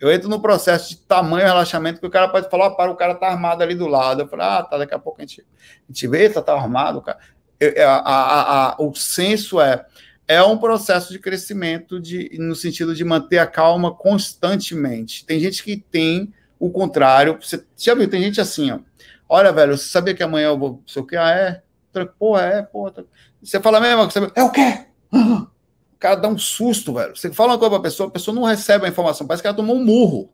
[0.00, 3.14] Eu entro no processo de tamanho relaxamento que o cara pode falar, para, o cara
[3.14, 4.22] tá armado ali do lado.
[4.22, 7.02] Eu falo, ah, tá, daqui a pouco a gente, a gente vê, tá, tá armado,
[7.02, 7.18] cara.
[7.60, 9.84] Eu, a, a, a, o senso é
[10.28, 15.24] é um processo de crescimento de, no sentido de manter a calma constantemente.
[15.24, 17.38] Tem gente que tem o contrário.
[17.40, 18.78] Você já viu, tem gente assim, ó.
[19.28, 20.82] Olha, velho, você sabia que amanhã eu vou.
[20.86, 21.16] Sei o que?
[21.16, 21.62] Ah, é?
[22.18, 22.92] Pô, é, pô.
[23.42, 24.30] Você fala mesmo, você...
[24.34, 24.86] é o quê?
[25.96, 27.16] O cara dá um susto, velho.
[27.16, 29.56] Você fala uma coisa pra pessoa, a pessoa não recebe a informação, parece que ela
[29.56, 30.30] tomou um murro.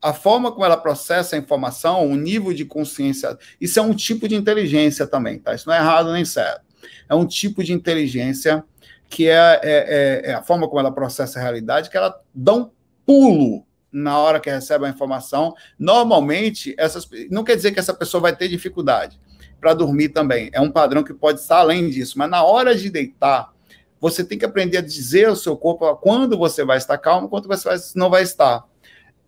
[0.00, 4.28] A forma como ela processa a informação, o nível de consciência, isso é um tipo
[4.28, 5.54] de inteligência também, tá?
[5.54, 6.62] Isso não é errado nem certo.
[7.08, 8.62] É um tipo de inteligência
[9.08, 12.54] que é, é, é, é a forma como ela processa a realidade, que ela dá
[12.54, 12.70] um
[13.04, 15.54] pulo na hora que recebe a informação.
[15.78, 19.20] Normalmente, essas, não quer dizer que essa pessoa vai ter dificuldade
[19.60, 20.50] para dormir também.
[20.52, 22.18] É um padrão que pode estar além disso.
[22.18, 23.52] Mas na hora de deitar,
[24.00, 27.46] você tem que aprender a dizer ao seu corpo quando você vai estar calmo, quando
[27.46, 28.64] você vai, não vai estar.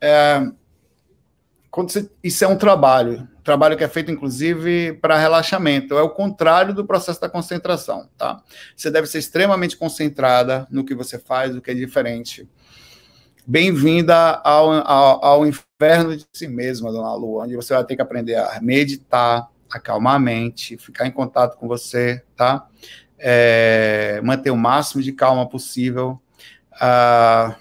[0.00, 0.42] É,
[1.74, 5.96] você, isso é um trabalho, trabalho que é feito inclusive para relaxamento.
[5.96, 8.42] É o contrário do processo da concentração, tá?
[8.74, 12.48] Você deve ser extremamente concentrada no que você faz, o que é diferente
[13.48, 18.02] Bem-vinda ao, ao, ao, inferno de si mesma, dona Lu, onde você vai ter que
[18.02, 22.66] aprender a meditar, acalmar a mente, ficar em contato com você, tá?
[23.16, 26.20] É, manter o máximo de calma possível.
[26.72, 27.54] Uh,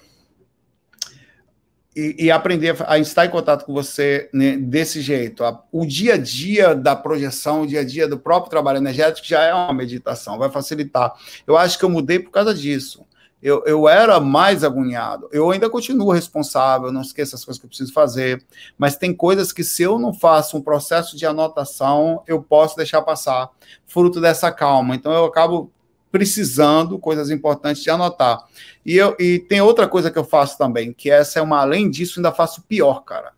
[1.94, 5.44] e, e, aprender a estar em contato com você né, desse jeito.
[5.70, 9.44] O dia a dia da projeção, o dia a dia do próprio trabalho energético já
[9.44, 11.14] é uma meditação, vai facilitar.
[11.46, 13.05] Eu acho que eu mudei por causa disso
[13.42, 15.28] eu, eu era mais agoniado.
[15.30, 18.44] Eu ainda continuo responsável, não esqueço as coisas que eu preciso fazer,
[18.78, 23.02] mas tem coisas que, se eu não faço um processo de anotação, eu posso deixar
[23.02, 23.50] passar,
[23.86, 24.94] fruto dessa calma.
[24.94, 25.70] Então, eu acabo
[26.10, 28.42] precisando, coisas importantes de anotar.
[28.84, 31.90] E, eu, e tem outra coisa que eu faço também, que essa é uma, além
[31.90, 33.32] disso, ainda faço pior, cara.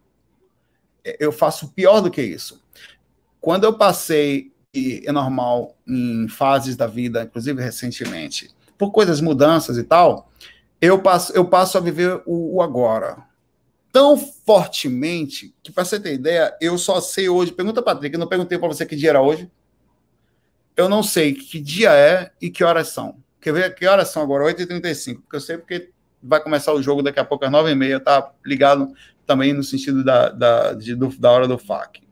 [1.18, 2.62] Eu faço pior do que isso.
[3.40, 9.76] Quando eu passei, e é normal, em fases da vida, inclusive recentemente, por coisas, mudanças
[9.76, 10.30] e tal,
[10.80, 13.26] eu passo, eu passo a viver o, o agora.
[13.92, 17.52] Tão fortemente que, para você ter ideia, eu só sei hoje.
[17.52, 19.50] Pergunta, Patrick, eu não perguntei para você que dia era hoje.
[20.76, 23.16] Eu não sei que dia é e que horas são.
[23.40, 24.44] Quer ver que horas são agora?
[24.44, 25.22] 8h35.
[25.22, 25.90] Porque eu sei porque
[26.22, 28.00] vai começar o jogo daqui a pouco às 9h30.
[28.00, 28.92] Tá ligado
[29.26, 32.02] também no sentido da, da, de, do, da hora do FAC.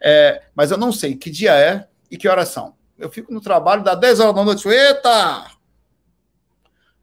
[0.00, 2.74] É, mas eu não sei que dia é e que horas são.
[2.98, 4.68] Eu fico no trabalho, dá 10 horas da noite.
[4.68, 5.46] Eita!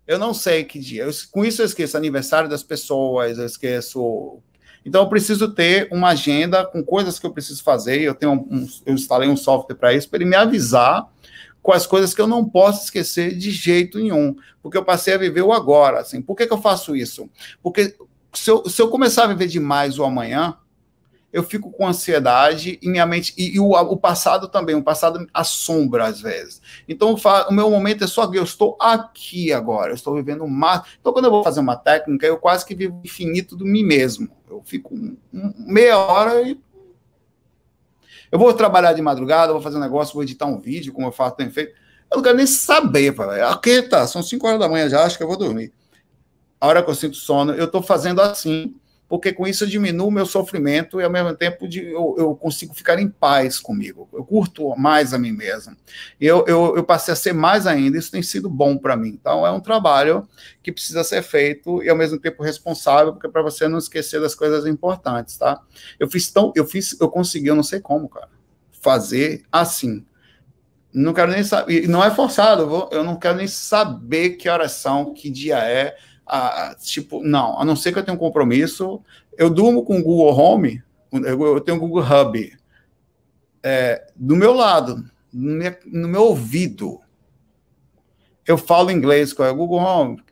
[0.09, 1.03] Eu não sei que dia.
[1.03, 4.39] Eu, com isso eu esqueço aniversário das pessoas, eu esqueço.
[4.83, 8.01] Então eu preciso ter uma agenda com coisas que eu preciso fazer.
[8.01, 11.07] Eu tenho um, eu instalei um software para isso, para ele me avisar
[11.61, 15.17] com as coisas que eu não posso esquecer de jeito nenhum, porque eu passei a
[15.19, 15.99] viver o agora.
[15.99, 17.29] Assim, por que, que eu faço isso?
[17.61, 17.95] Porque
[18.33, 20.57] se eu, se eu começar a viver demais o amanhã,
[21.31, 23.33] eu fico com ansiedade e minha mente.
[23.37, 26.61] E, e o, o, passado também, o passado assombra às vezes.
[26.87, 27.15] Então,
[27.49, 30.87] o meu momento é só que eu estou aqui agora, eu estou vivendo o máximo.
[30.99, 34.29] Então, quando eu vou fazer uma técnica, eu quase que vivo infinito de mim mesmo.
[34.49, 36.59] Eu fico um, um, meia hora e.
[38.31, 41.11] Eu vou trabalhar de madrugada, vou fazer um negócio, vou editar um vídeo, como eu
[41.11, 41.73] faço, tenho feito.
[42.11, 43.41] Eu não quero nem saber, pai.
[43.41, 45.71] Aqui tá, são 5 horas da manhã já, acho que eu vou dormir.
[46.61, 48.75] A hora que eu sinto sono, eu estou fazendo assim
[49.09, 52.35] porque com isso eu diminuo o meu sofrimento e ao mesmo tempo de, eu, eu,
[52.35, 54.07] consigo ficar em paz comigo.
[54.13, 55.75] Eu curto mais a mim mesmo.
[56.21, 59.09] Eu, eu, eu passei a ser mais ainda, isso tem sido bom para mim.
[59.09, 60.29] Então é um trabalho
[60.61, 64.35] que precisa ser feito e ao mesmo tempo responsável, porque para você não esquecer das
[64.35, 65.59] coisas importantes, tá?
[65.99, 68.29] Eu fiz tão, eu fiz, eu consegui, eu não sei como, cara,
[68.79, 70.05] fazer assim.
[70.93, 75.13] Não quero nem saber, não é forçado, eu não quero nem saber que horas são,
[75.13, 75.95] que dia é
[76.79, 79.01] tipo, não, a não ser que eu tenha um compromisso.
[79.37, 82.59] Eu durmo com o Google Home, eu tenho o Google Hub
[83.63, 86.99] é, do meu lado, no meu, no meu, ouvido.
[88.45, 90.23] Eu falo inglês com o Google Home.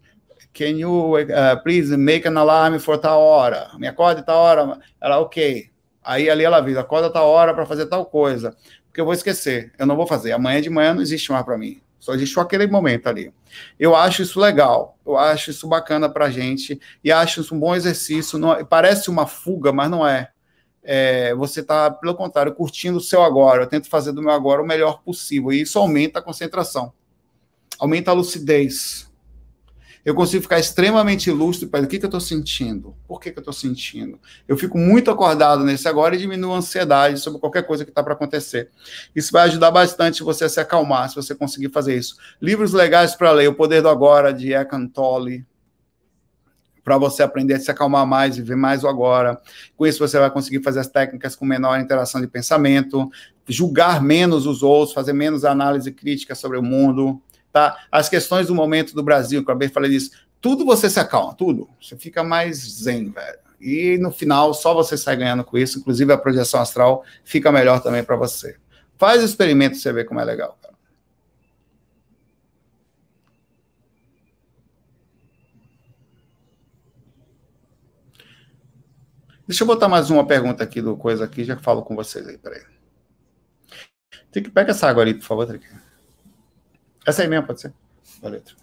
[0.54, 3.70] Can you uh, please make an alarm for tal hora?
[3.78, 4.80] Me acorde tal hora.
[5.00, 5.70] Ela, ok.
[6.04, 8.56] Aí ali ela avisa, acorda tal hora para fazer tal coisa.
[8.88, 9.72] Porque eu vou esquecer.
[9.78, 10.32] Eu não vou fazer.
[10.32, 11.80] Amanhã de manhã não existe mais para mim.
[12.00, 13.34] Só existe aquele momento ali.
[13.80, 17.76] Eu acho isso legal, eu acho isso bacana para gente e acho isso um bom
[17.76, 18.38] exercício.
[18.38, 20.30] Não, parece uma fuga, mas não é.
[20.84, 23.64] é você está, pelo contrário, curtindo o seu agora.
[23.64, 26.94] Eu tento fazer do meu agora o melhor possível e isso aumenta a concentração,
[27.80, 29.07] aumenta a lucidez,
[30.08, 33.40] eu consigo ficar extremamente lúcido para o que, que eu estou sentindo, por que, que
[33.40, 34.18] eu estou sentindo.
[34.48, 38.02] Eu fico muito acordado nesse agora e diminuo a ansiedade sobre qualquer coisa que está
[38.02, 38.70] para acontecer.
[39.14, 42.16] Isso vai ajudar bastante você a se acalmar, se você conseguir fazer isso.
[42.42, 45.46] Livros legais para ler, O Poder do Agora, de Eckhart Tolle,
[46.86, 49.38] para você aprender a se acalmar mais, viver mais o agora.
[49.76, 53.12] Com isso, você vai conseguir fazer as técnicas com menor interação de pensamento,
[53.46, 57.22] julgar menos os outros, fazer menos análise crítica sobre o mundo,
[57.58, 57.88] tá?
[57.92, 61.34] As questões do momento do Brasil, que eu de falar disso, tudo você se acalma,
[61.34, 61.68] tudo.
[61.82, 63.40] Você fica mais zen, velho.
[63.60, 67.82] E no final, só você sai ganhando com isso, inclusive a projeção astral fica melhor
[67.82, 68.58] também para você.
[68.96, 70.76] Faz o experimento você ver como é legal, cara.
[79.48, 82.38] Deixa eu botar mais uma pergunta aqui do coisa aqui, já falo com vocês aí,
[82.38, 82.62] peraí.
[84.32, 85.66] Tem que pegar essa água ali, por favor, Trick.
[87.08, 87.74] Essa aí mesmo, pode ser?
[88.22, 88.54] A letra.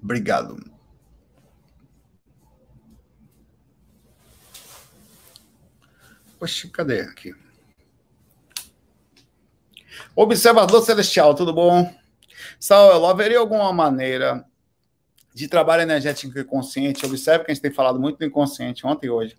[0.00, 0.56] Obrigado.
[6.38, 7.34] Poxa, cadê aqui?
[10.14, 11.92] Observador Celestial, tudo bom?
[12.60, 14.46] Saulo, haveria alguma maneira
[15.34, 17.04] de trabalho energético inconsciente?
[17.04, 19.36] Observe que a gente tem falado muito do inconsciente ontem e hoje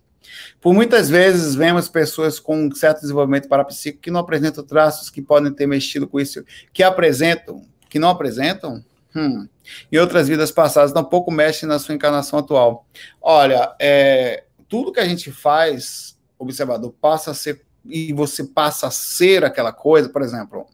[0.60, 5.52] por muitas vezes vemos pessoas com certo desenvolvimento parapsíquico que não apresentam traços que podem
[5.52, 9.48] ter mexido com isso, que apresentam, que não apresentam, hum,
[9.90, 12.86] e outras vidas passadas tampouco mexem na sua encarnação atual.
[13.20, 18.90] Olha, é, tudo que a gente faz, observador, passa a ser, e você passa a
[18.90, 20.66] ser aquela coisa, por exemplo,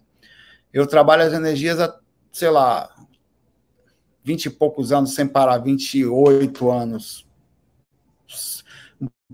[0.73, 1.97] eu trabalho as energias há,
[2.33, 2.91] sei lá,
[4.25, 7.24] vinte e poucos anos sem parar, 28 anos,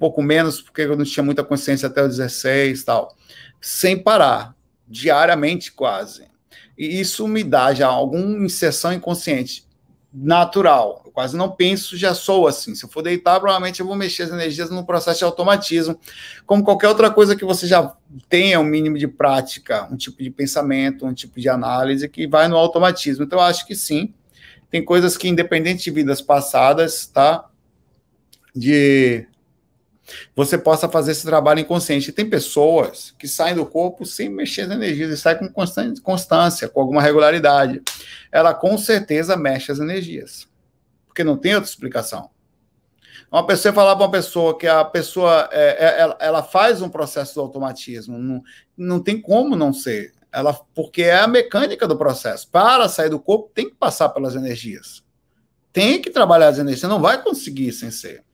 [0.01, 3.15] pouco menos, porque eu não tinha muita consciência até os 16 tal,
[3.61, 4.57] sem parar,
[4.89, 6.25] diariamente quase.
[6.77, 9.69] E isso me dá já alguma inserção inconsciente
[10.13, 11.03] natural.
[11.05, 12.75] Eu quase não penso, já sou assim.
[12.75, 16.01] Se eu for deitar, provavelmente eu vou mexer as energias no processo de automatismo,
[16.47, 17.95] como qualquer outra coisa que você já
[18.29, 22.49] tenha um mínimo de prática, um tipo de pensamento, um tipo de análise que vai
[22.49, 23.25] no automatismo.
[23.25, 24.15] Então, eu acho que sim.
[24.71, 27.49] Tem coisas que, independente de vidas passadas, tá?
[28.57, 29.27] De
[30.35, 32.13] você possa fazer esse trabalho inconsciente.
[32.13, 35.53] Tem pessoas que saem do corpo sem mexer as energias e saem com
[36.03, 37.83] constância, com alguma regularidade.
[38.31, 40.49] Ela com certeza mexe as energias,
[41.07, 42.31] porque não tem outra explicação.
[43.31, 46.89] Uma pessoa falar para uma pessoa que a pessoa é, é, ela, ela, faz um
[46.89, 48.43] processo de automatismo, não,
[48.77, 50.13] não tem como não ser.
[50.33, 52.49] Ela, porque é a mecânica do processo.
[52.51, 55.03] Para sair do corpo, tem que passar pelas energias.
[55.73, 56.81] Tem que trabalhar as energias.
[56.81, 58.25] Você não vai conseguir sem ser.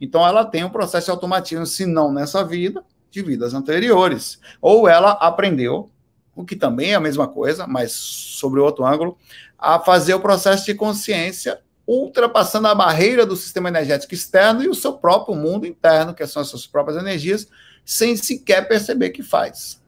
[0.00, 4.40] Então, ela tem um processo de automatismo, se não nessa vida, de vidas anteriores.
[4.60, 5.90] Ou ela aprendeu,
[6.34, 9.16] o que também é a mesma coisa, mas sobre outro ângulo,
[9.58, 14.74] a fazer o processo de consciência ultrapassando a barreira do sistema energético externo e o
[14.74, 17.46] seu próprio mundo interno, que são as suas próprias energias,
[17.84, 19.82] sem sequer perceber que faz.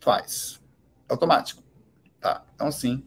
[0.00, 0.60] Faz.
[1.08, 1.62] Automático.
[2.20, 2.42] Tá?
[2.54, 3.04] Então, sim,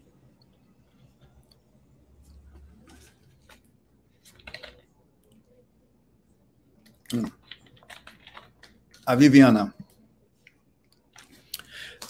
[9.05, 9.73] A Viviana.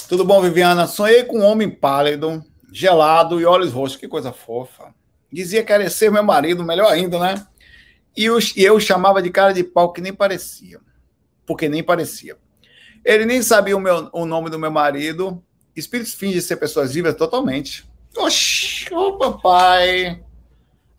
[0.09, 0.87] Tudo bom, Viviana?
[0.87, 3.97] Sonhei com um homem pálido, gelado e olhos roxos.
[3.97, 4.95] Que coisa fofa.
[5.31, 7.45] Dizia que era ser meu marido, melhor ainda, né?
[8.15, 10.79] E eu, e eu chamava de cara de pau que nem parecia.
[11.45, 12.37] Porque nem parecia.
[13.05, 15.43] Ele nem sabia o, meu, o nome do meu marido.
[15.75, 17.87] Espíritos fingem ser pessoas vivas totalmente.
[18.15, 20.23] Oxi, ô papai.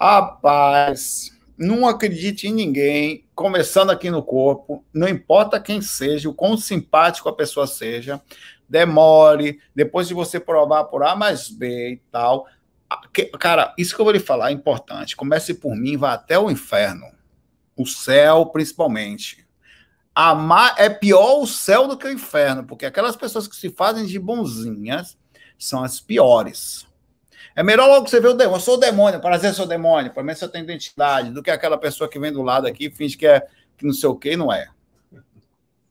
[0.00, 6.56] Rapaz não acredite em ninguém, começando aqui no corpo, não importa quem seja, o quão
[6.56, 8.20] simpático a pessoa seja,
[8.68, 12.48] demore, depois de você provar por A mais B e tal.
[13.38, 15.14] Cara, isso que eu vou lhe falar é importante.
[15.14, 17.06] Comece por mim, vá até o inferno.
[17.76, 19.46] O céu, principalmente.
[20.12, 24.04] Amar é pior o céu do que o inferno, porque aquelas pessoas que se fazem
[24.04, 25.16] de bonzinhas
[25.56, 26.87] são as piores.
[27.58, 28.56] É melhor logo você ver o demônio.
[28.56, 30.12] Eu sou o demônio, prazer, sou demônio.
[30.12, 33.16] Para mim você tem identidade, do que aquela pessoa que vem do lado aqui finge
[33.16, 34.68] que é que não sei o que, não é.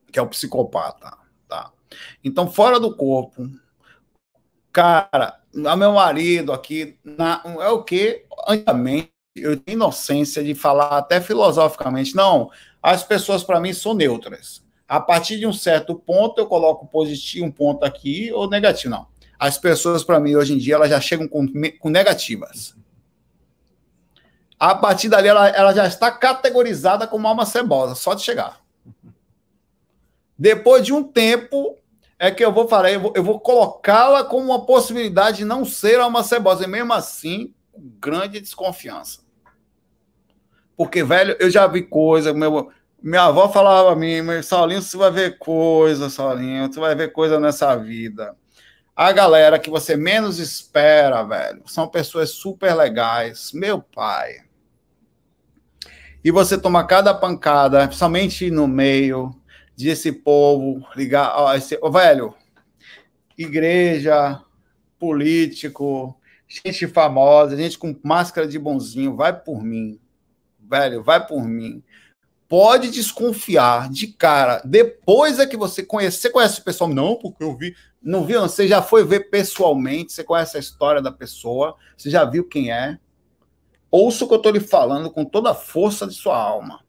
[0.10, 1.12] Que é o psicopata.
[1.46, 1.70] Tá?
[2.24, 3.50] Então, fora do corpo,
[4.72, 8.24] cara, meu marido aqui, na, é o que?
[8.48, 12.16] Antigamente, eu tenho inocência de falar até filosoficamente.
[12.16, 12.50] Não,
[12.82, 14.64] as pessoas para mim são neutras.
[14.88, 18.90] A partir de um certo ponto, eu coloco positivo, um ponto aqui, ou negativo.
[18.92, 21.48] Não as pessoas, para mim, hoje em dia, elas já chegam com,
[21.80, 22.76] com negativas.
[24.60, 28.60] A partir dali, ela, ela já está categorizada como alma cebosa, só de chegar.
[30.38, 31.78] Depois de um tempo,
[32.18, 36.00] é que eu vou falar, eu vou, vou colocá-la como uma possibilidade de não ser
[36.00, 37.54] alma cebosa, e mesmo assim,
[38.00, 39.20] grande desconfiança.
[40.76, 42.72] Porque, velho, eu já vi coisa, meu,
[43.02, 47.40] minha avó falava a mim, Saulinho, você vai ver coisa, Saulinho, você vai ver coisa
[47.40, 48.36] nessa vida.
[48.98, 53.52] A galera que você menos espera, velho, são pessoas super legais.
[53.54, 54.38] Meu pai.
[56.24, 59.40] E você toma cada pancada, principalmente no meio
[59.78, 62.34] desse povo, ligar, ó, esse, ó, velho,
[63.38, 64.42] igreja,
[64.98, 70.00] político, gente famosa, gente com máscara de bonzinho, vai por mim,
[70.60, 71.84] velho, vai por mim.
[72.50, 74.60] Pode desconfiar de cara.
[74.66, 76.90] Depois é que você conhece, você conhece o pessoal?
[76.90, 77.76] Não, porque eu vi.
[78.02, 78.42] Não viu?
[78.42, 82.72] Você já foi ver pessoalmente, você conhece a história da pessoa, você já viu quem
[82.72, 82.98] é.
[83.90, 86.82] Ouça o que eu estou lhe falando com toda a força de sua alma.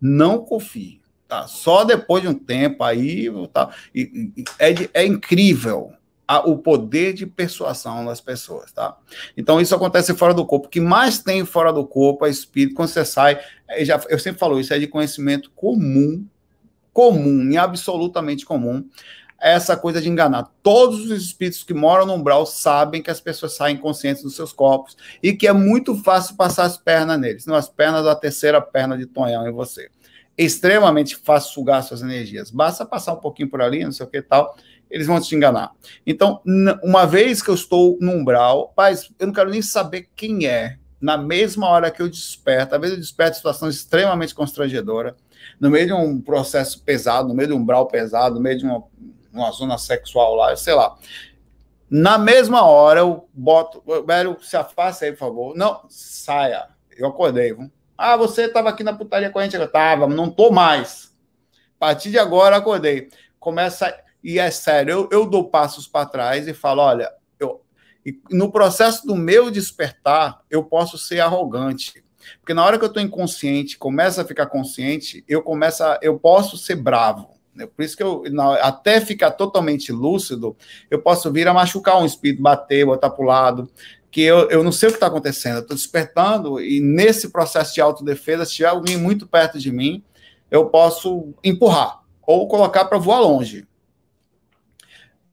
[0.00, 1.00] Não confie.
[1.26, 1.46] Tá?
[1.46, 3.28] Só depois de um tempo aí.
[3.52, 3.74] Tá?
[3.94, 5.92] E, e, é, é incrível
[6.46, 8.72] o poder de persuasão das pessoas.
[8.72, 8.96] Tá?
[9.36, 10.66] Então, isso acontece fora do corpo.
[10.66, 12.74] O que mais tem fora do corpo é espírito.
[12.74, 16.24] Quando você sai, é, já, eu sempre falo isso, é de conhecimento comum,
[16.92, 18.86] comum e absolutamente comum
[19.42, 20.48] essa coisa de enganar.
[20.62, 24.52] Todos os espíritos que moram no umbral sabem que as pessoas saem conscientes dos seus
[24.52, 28.60] corpos e que é muito fácil passar as pernas neles, não as pernas da terceira
[28.60, 29.90] perna de Tonhão em você.
[30.38, 32.50] Extremamente fácil sugar suas energias.
[32.50, 34.56] Basta passar um pouquinho por ali, não sei o que tal,
[34.88, 35.72] eles vão te enganar.
[36.06, 36.40] Então,
[36.82, 40.78] uma vez que eu estou no umbral, paz, eu não quero nem saber quem é.
[41.00, 45.16] Na mesma hora que eu desperto, às vezes eu desperto em situação extremamente constrangedora,
[45.58, 48.64] no meio de um processo pesado, no meio de um umbral pesado, no meio de
[48.64, 48.84] uma
[49.32, 50.96] numa zona sexual lá, sei lá.
[51.90, 55.56] Na mesma hora, eu boto, velho, se afasta aí, por favor.
[55.56, 56.68] Não, saia.
[56.96, 57.52] Eu acordei.
[57.52, 57.70] Viu?
[57.96, 59.56] Ah, você estava aqui na putaria com a gente?
[59.56, 61.14] Eu tava, não tô mais.
[61.76, 63.08] A partir de agora, acordei.
[63.38, 67.62] Começa, e é sério, eu, eu dou passos para trás e falo: olha, eu,
[68.30, 72.02] no processo do meu despertar, eu posso ser arrogante.
[72.40, 76.18] Porque na hora que eu estou inconsciente, começa a ficar consciente, eu começo a, eu
[76.18, 77.30] posso ser bravo.
[77.54, 77.66] Né?
[77.66, 78.22] Por isso que eu,
[78.60, 80.56] até ficar totalmente lúcido,
[80.90, 83.70] eu posso vir a machucar um espírito, bater, botar para o lado,
[84.10, 87.74] que eu, eu não sei o que está acontecendo, eu estou despertando, e nesse processo
[87.74, 90.02] de autodefesa, se tiver alguém muito perto de mim,
[90.50, 93.66] eu posso empurrar ou colocar para voar longe.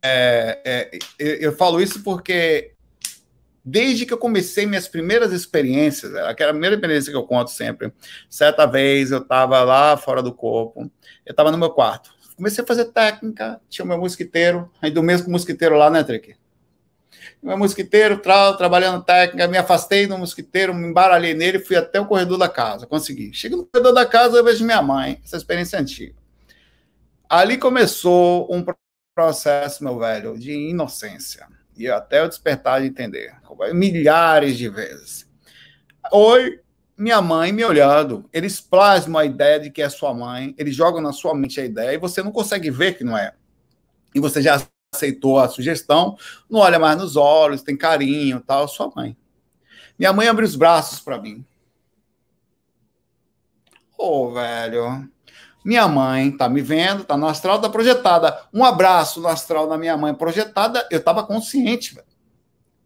[0.02, 2.72] É, é, eu, falo isso porque
[3.70, 7.94] desde que eu comecei minhas primeiras experiências, aquela primeira experiência que eu conto sempre,
[8.30, 10.92] certa vez eu estava lá fora do corpo,
[11.26, 15.04] eu estava no meu quarto, comecei a fazer técnica, tinha o meu mosquiteiro, aí do
[15.04, 16.36] mesmo mosquiteiro lá, né, Trick?
[17.42, 22.06] Meu mosquiteiro, tra trabalhando técnica, me afastei do mosquiteiro, me embaralhei nele, fui até o
[22.06, 23.34] corredor da casa, consegui.
[23.34, 26.16] Chego no corredor da casa, eu vejo minha mãe, essa experiência é antiga.
[27.30, 28.66] Ali começou um
[29.16, 31.48] processo, meu velho, de inocência.
[31.80, 33.34] E até eu despertar de entender.
[33.74, 35.26] Milhares de vezes.
[36.12, 36.60] Oi,
[36.98, 38.30] minha mãe me olhando.
[38.34, 41.64] Eles plasmam a ideia de que é sua mãe, eles jogam na sua mente a
[41.64, 43.34] ideia e você não consegue ver que não é.
[44.14, 44.62] E você já
[44.94, 46.18] aceitou a sugestão,
[46.50, 49.16] não olha mais nos olhos, tem carinho, tal, sua mãe.
[49.98, 51.46] Minha mãe abre os braços para mim.
[53.98, 55.10] Ô, oh, velho.
[55.64, 58.48] Minha mãe tá me vendo, tá no astral, tá projetada.
[58.54, 61.98] Um abraço no astral da minha mãe projetada, eu tava consciente.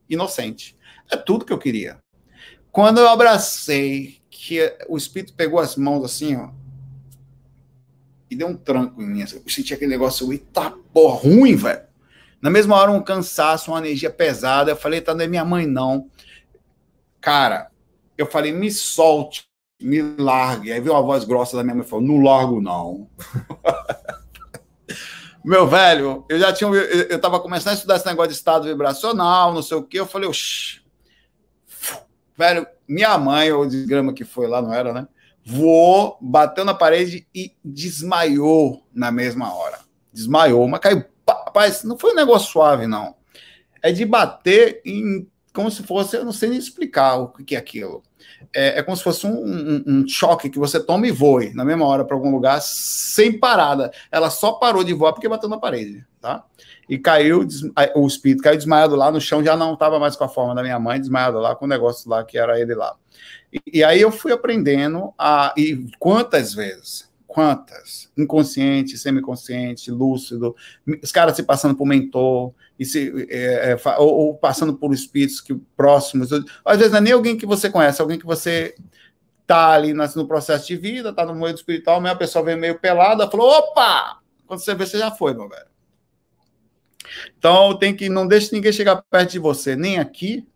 [0.09, 0.77] Inocente.
[1.11, 1.99] É tudo que eu queria.
[2.71, 4.59] Quando eu abracei, que
[4.89, 6.49] o espírito pegou as mãos assim, ó,
[8.29, 9.21] e deu um tranco em mim.
[9.21, 11.83] Assim, eu senti aquele negócio, eita porra, ruim, velho.
[12.41, 14.71] Na mesma hora, um cansaço, uma energia pesada.
[14.71, 16.09] Eu falei, tá, não é minha mãe, não.
[17.21, 17.71] Cara,
[18.17, 19.47] eu falei, me solte,
[19.83, 20.71] me largue.
[20.71, 23.09] Aí veio uma voz grossa da minha mãe e falou, não largo, não.
[25.43, 26.69] Meu velho, eu já tinha.
[26.69, 29.99] Eu, eu tava começando a estudar esse negócio de estado vibracional, não sei o quê.
[29.99, 30.81] Eu falei, oxi.
[32.37, 35.07] Velho, minha mãe, ou de grama que foi lá, não era, né?
[35.45, 39.79] Voou, bateu na parede e desmaiou na mesma hora.
[40.13, 43.15] Desmaiou, mas caiu Rapaz, não foi um negócio suave, não.
[43.81, 47.59] É de bater em, como se fosse, eu não sei nem explicar o que é
[47.59, 48.01] aquilo.
[48.53, 51.63] É, é como se fosse um, um, um, choque que você toma e voe na
[51.63, 53.91] mesma hora para algum lugar sem parada.
[54.11, 56.43] Ela só parou de voar porque bateu na parede, tá?
[56.89, 57.47] E caiu,
[57.95, 60.61] o espírito caiu desmaiado lá no chão, já não estava mais com a forma da
[60.61, 62.95] minha mãe, desmaiado lá com o negócio lá que era ele lá.
[63.51, 65.53] E, e aí eu fui aprendendo a.
[65.57, 67.12] E quantas vezes?
[67.33, 68.11] Quantas?
[68.15, 70.55] Inconsciente, semiconsciente, lúcido,
[71.01, 75.41] os caras se passando por mentor, e se, é, é, ou, ou, passando por espíritos
[75.41, 76.29] que, próximos.
[76.63, 78.75] Às vezes não é nem alguém que você conhece, alguém que você
[79.47, 82.77] tá ali no processo de vida, tá no meio espiritual, mas a pessoa vem meio
[82.77, 84.19] pelada, falou: opa!
[84.45, 85.65] Quando você vê, você já foi, meu velho.
[87.35, 90.47] Então tem que não deixe ninguém chegar perto de você, nem aqui,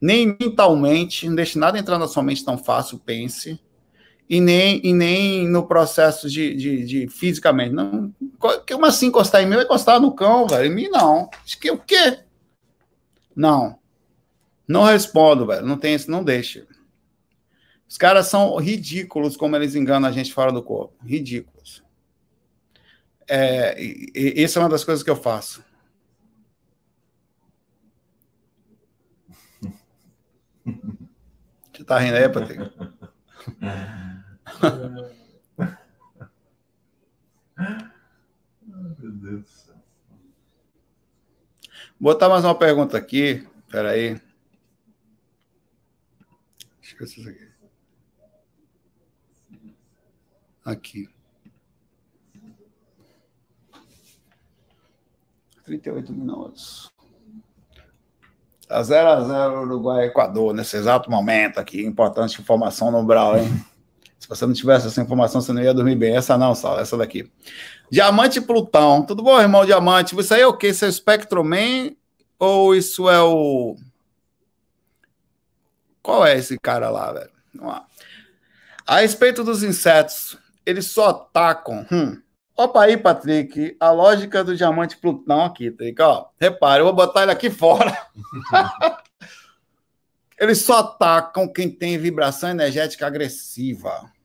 [0.00, 3.60] nem mentalmente, não deixe nada entrar na sua mente tão fácil, pense
[4.28, 7.72] e nem, e nem no processo de, de, de, fisicamente.
[7.72, 8.12] Não,
[8.68, 9.54] como assim encostar em mim?
[9.54, 10.66] Vai encostar no cão, velho.
[10.66, 11.30] Em mim, não.
[11.60, 12.20] Que o quê?
[13.34, 13.78] Não.
[14.66, 15.64] Não respondo, velho.
[15.64, 16.66] Não tem isso, não deixa.
[17.88, 20.96] Os caras são ridículos como eles enganam a gente fora do corpo.
[21.04, 21.84] Ridículos.
[23.28, 25.64] É, e, e, essa é uma das coisas que eu faço.
[31.72, 32.60] Você tá rindo aí, Patrick?
[38.68, 39.74] Meu Deus do céu.
[41.98, 43.46] Vou botar mais uma pergunta aqui.
[43.66, 44.20] Espera aí.
[46.80, 47.48] Deixa eu ver se isso aqui.
[50.64, 51.08] Aqui.
[55.64, 56.92] 38 minutos.
[58.68, 61.84] Tá 0 a 0 Uruguai Equador nesse exato momento aqui.
[61.84, 63.48] Importante informação no Brau, hein?
[64.26, 66.16] Se você não tivesse essa informação, você não ia dormir bem.
[66.16, 67.30] Essa não, Sal, essa daqui.
[67.88, 69.06] Diamante Plutão.
[69.06, 70.18] Tudo bom, irmão Diamante?
[70.18, 70.70] Isso aí é o quê?
[70.70, 71.94] Isso é o Spectroman
[72.36, 73.76] ou isso é o.
[76.02, 77.30] Qual é esse cara lá, velho?
[77.54, 77.86] Vamos lá.
[78.84, 81.86] A respeito dos insetos, eles só atacam.
[81.92, 82.20] Hum.
[82.56, 86.02] Opa aí, Patrick, a lógica do diamante Plutão aqui, Patrick.
[86.02, 87.96] Ó, repare, eu vou botar ele aqui fora.
[90.36, 94.15] eles só atacam quem tem vibração energética agressiva.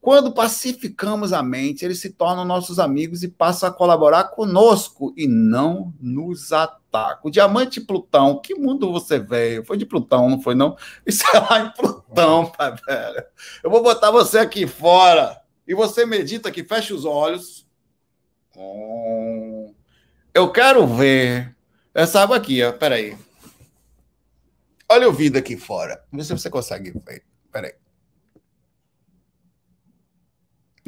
[0.00, 5.26] Quando pacificamos a mente, eles se tornam nossos amigos e passam a colaborar conosco e
[5.26, 7.28] não nos atacam.
[7.28, 9.64] O diamante Plutão, que mundo você veio?
[9.64, 10.76] Foi de Plutão, não foi não?
[11.04, 13.24] Isso é lá em Plutão, pai, velho.
[13.62, 17.66] Eu vou botar você aqui fora e você medita aqui, fecha os olhos.
[20.32, 21.54] Eu quero ver
[21.92, 23.16] Essa água aqui, ó, peraí.
[24.88, 26.02] Olha o vidro aqui fora.
[26.12, 27.24] Vê se você consegue ver.
[27.52, 27.74] Peraí.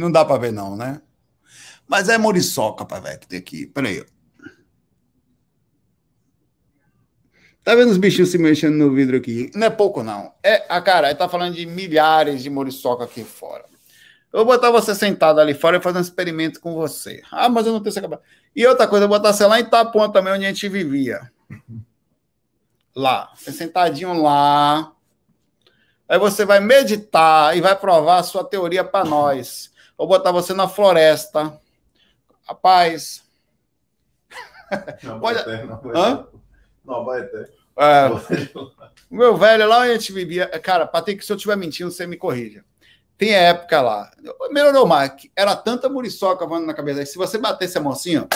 [0.00, 1.02] Não dá para ver, não, né?
[1.86, 3.66] Mas é muriçoca, para que tem aqui.
[3.66, 4.02] Peraí.
[7.62, 9.50] Tá vendo os bichinhos se mexendo no vidro aqui?
[9.54, 10.32] Não é pouco, não.
[10.42, 13.64] É, a cara, tá falando de milhares de muriçoca aqui fora.
[14.32, 17.20] Eu vou botar você sentado ali fora e fazer um experimento com você.
[17.30, 18.22] Ah, mas eu não tenho essa cabeça.
[18.56, 21.30] E outra coisa, eu vou botar você lá em Itapuã também, onde a gente vivia.
[22.96, 23.30] Lá.
[23.36, 24.92] Você sentadinho lá.
[26.08, 29.69] Aí você vai meditar e vai provar a sua teoria para nós.
[30.00, 31.60] Vou botar você na floresta.
[32.48, 33.22] Rapaz.
[35.02, 35.44] Não, Pode...
[35.44, 36.16] vai ter, não vai Hã?
[36.16, 36.38] ter.
[36.86, 37.52] Não, vai ter.
[37.76, 38.08] É,
[39.10, 40.46] meu velho, lá onde a gente vivia.
[40.60, 42.64] Cara, Patrick, se eu estiver mentindo, você me corrija.
[43.18, 44.10] Tem época lá.
[44.50, 45.12] Melhorou mais.
[45.36, 47.04] Era tanta muriçoca voando na cabeça.
[47.04, 48.26] Se você batesse a mão assim, ó,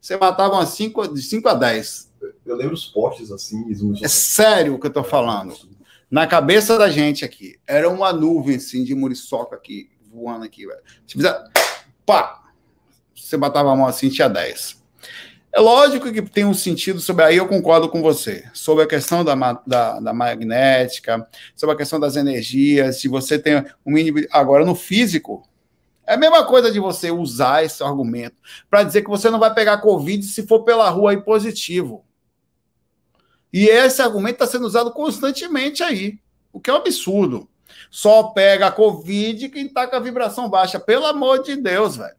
[0.00, 2.14] você matava umas cinco, de 5 a 10.
[2.46, 3.62] Eu lembro os postes assim.
[4.02, 5.54] É sério o que eu tô falando.
[6.10, 10.80] Na cabeça da gente aqui, era uma nuvem assim de muriçoca aqui, voando aqui, velho.
[11.06, 11.44] Se fizer.
[12.04, 12.42] Pá!
[13.14, 14.78] Você batava a mão assim, tinha 10.
[15.52, 17.24] É lógico que tem um sentido sobre.
[17.24, 18.44] Aí eu concordo com você.
[18.52, 19.34] Sobre a questão da,
[19.66, 24.20] da, da magnética, sobre a questão das energias, se você tem um mínimo.
[24.30, 25.48] Agora, no físico,
[26.06, 28.36] é a mesma coisa de você usar esse argumento
[28.70, 32.04] para dizer que você não vai pegar Covid se for pela rua aí positivo.
[33.52, 36.18] E esse argumento está sendo usado constantemente aí,
[36.52, 37.48] o que é um absurdo.
[37.90, 40.78] Só pega a Covid quem está com a vibração baixa.
[40.78, 42.18] Pelo amor de Deus, velho.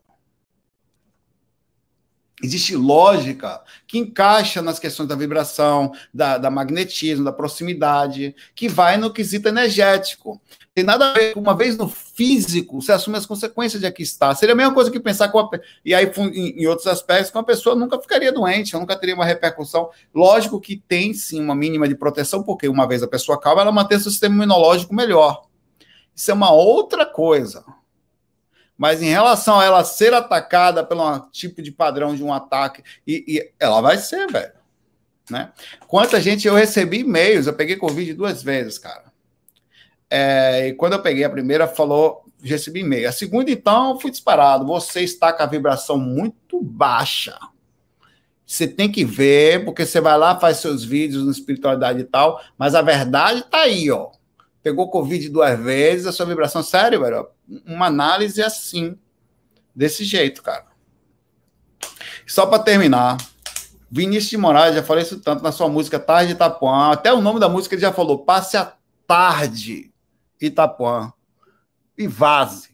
[2.42, 8.96] Existe lógica que encaixa nas questões da vibração, da, da magnetismo, da proximidade, que vai
[8.96, 10.42] no quesito energético.
[10.74, 14.34] Tem nada a ver, uma vez no físico, você assume as consequências de aqui estar.
[14.36, 15.50] Seria a mesma coisa que pensar com a,
[15.84, 19.26] e aí em, em outros aspectos, que uma pessoa nunca ficaria doente, nunca teria uma
[19.26, 19.90] repercussão.
[20.16, 23.72] Lógico que tem sim uma mínima de proteção, porque uma vez a pessoa calma, ela
[23.72, 25.49] mantém seu sistema imunológico melhor.
[26.20, 27.64] Isso é uma outra coisa.
[28.78, 33.24] Mas em relação a ela ser atacada pelo tipo de padrão de um ataque, e,
[33.26, 34.52] e ela vai ser, velho.
[35.30, 35.50] Né?
[35.88, 39.06] Quanta gente eu recebi e-mails, eu peguei Covid duas vezes, cara.
[40.10, 43.08] É, e quando eu peguei a primeira, falou, recebi e-mail.
[43.08, 44.66] A segunda, então, fui disparado.
[44.66, 47.40] Você está com a vibração muito baixa.
[48.46, 52.42] Você tem que ver, porque você vai lá, faz seus vídeos na espiritualidade e tal,
[52.58, 54.19] mas a verdade tá aí, ó.
[54.62, 57.28] Pegou Covid duas vezes, a sua vibração, sério, velho,
[57.66, 58.98] uma análise assim,
[59.74, 60.66] desse jeito, cara.
[62.28, 63.18] Só para terminar,
[63.90, 67.40] Vinícius de Moraes, já falei isso tanto na sua música Tarde Itapuã, até o nome
[67.40, 68.74] da música ele já falou, passe a
[69.08, 69.92] tarde
[70.40, 71.12] Itapuã
[71.98, 72.70] e vaze.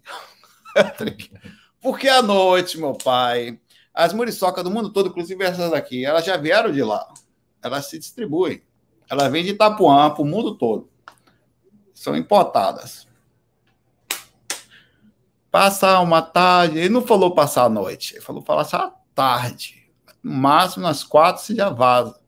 [1.81, 3.59] Porque à noite, meu pai,
[3.93, 7.07] as muriçocas do mundo todo, inclusive essas aqui, elas já vieram de lá.
[7.63, 8.61] Elas se distribuem.
[9.09, 10.89] Elas vêm de Itapuã para o mundo todo.
[11.95, 13.07] São importadas.
[15.49, 16.77] Passar uma tarde.
[16.77, 18.15] Ele não falou passar a noite.
[18.15, 19.89] Ele falou passar a tarde.
[20.21, 22.19] No máximo, nas quatro, você já vaza.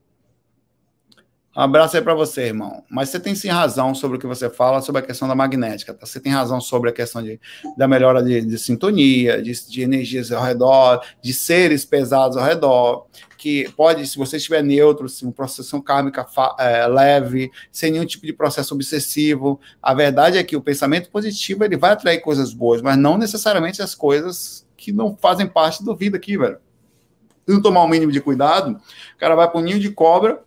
[1.57, 2.83] Um abraço aí para você, irmão.
[2.87, 5.91] Mas você tem sim razão sobre o que você fala sobre a questão da magnética.
[5.91, 6.05] Tá?
[6.05, 7.41] Você tem razão sobre a questão de,
[7.75, 13.07] da melhora de, de sintonia, de, de, energias ao redor, de seres pesados ao redor.
[13.39, 16.27] Que pode, se você estiver neutro, se uma processão kármica
[16.59, 19.59] é, leve, sem nenhum tipo de processo obsessivo.
[19.81, 23.81] A verdade é que o pensamento positivo ele vai atrair coisas boas, mas não necessariamente
[23.81, 26.59] as coisas que não fazem parte da vida aqui, velho.
[27.47, 28.79] Se não tomar o um mínimo de cuidado,
[29.15, 30.45] o cara vai para um ninho de cobra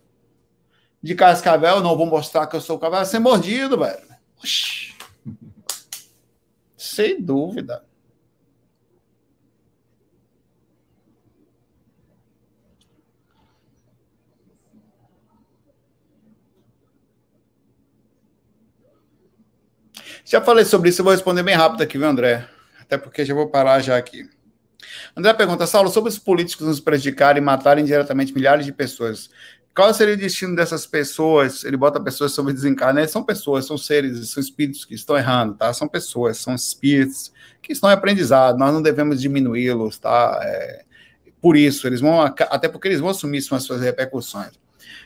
[1.01, 4.01] de cascavel, não vou mostrar que eu sou cavalo, vai ser mordido, velho.
[4.37, 4.93] Oxi.
[6.77, 7.83] Sem dúvida.
[20.23, 22.47] Já falei sobre isso, eu vou responder bem rápido aqui, viu, André?
[22.79, 24.29] Até porque já vou parar já aqui.
[25.15, 29.29] André pergunta, Saulo, sobre os políticos nos prejudicarem e matarem diretamente milhares de pessoas,
[29.75, 31.63] qual seria o destino dessas pessoas?
[31.63, 35.73] Ele bota pessoas sobre desencarne, são pessoas, são seres, são espíritos que estão errando, tá?
[35.73, 40.39] São pessoas, são espíritos que estão em aprendizado, nós não devemos diminuí-los, tá?
[40.43, 40.83] É,
[41.41, 44.51] por isso, eles vão, até porque eles vão assumir as suas repercussões.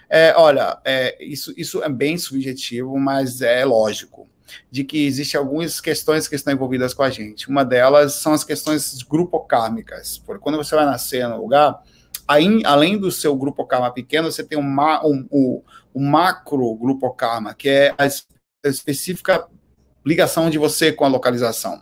[0.10, 4.28] É, olha, é, isso, isso é bem subjetivo, mas é lógico
[4.70, 7.48] de que existem algumas questões que estão envolvidas com a gente.
[7.50, 10.18] Uma delas são as questões grupocármicas.
[10.20, 11.82] Porque quando você vai nascer no lugar,
[12.28, 14.64] aí, além do seu grupo karma pequeno, você tem um,
[15.04, 15.62] um, um,
[15.94, 18.06] um macro grupo karma, que é a
[18.68, 19.48] específica
[20.06, 21.82] ligação de você com a localização.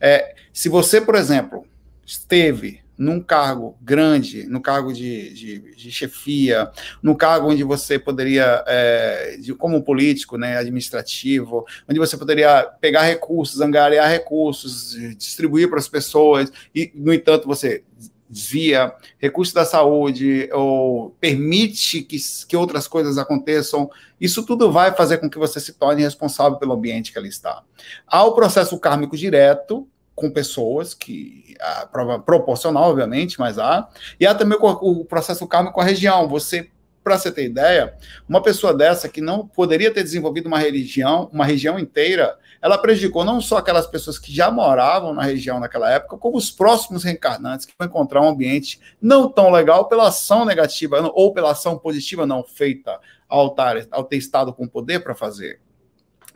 [0.00, 1.64] É, se você, por exemplo,
[2.04, 6.70] esteve num cargo grande, no cargo de, de, de chefia,
[7.02, 13.04] no cargo onde você poderia, é, de, como político, né, administrativo, onde você poderia pegar
[13.04, 17.82] recursos, angariar recursos, distribuir para as pessoas, e, no entanto, você
[18.30, 22.16] desvia recursos da saúde ou permite que,
[22.46, 26.74] que outras coisas aconteçam, isso tudo vai fazer com que você se torne responsável pelo
[26.74, 27.62] ambiente que ali está.
[28.06, 31.86] Há o processo kármico direto, com pessoas, que a
[32.18, 33.88] proporcional, obviamente, mas há.
[34.18, 36.28] E há também o, o processo kármico com a região.
[36.28, 36.70] Você,
[37.02, 37.94] para você ter ideia,
[38.28, 43.24] uma pessoa dessa que não poderia ter desenvolvido uma religião, uma região inteira, ela prejudicou
[43.24, 47.64] não só aquelas pessoas que já moravam na região naquela época, como os próximos reencarnantes
[47.64, 52.26] que vão encontrar um ambiente não tão legal pela ação negativa ou pela ação positiva
[52.26, 55.60] não feita ao, tar, ao ter estado com poder para fazer.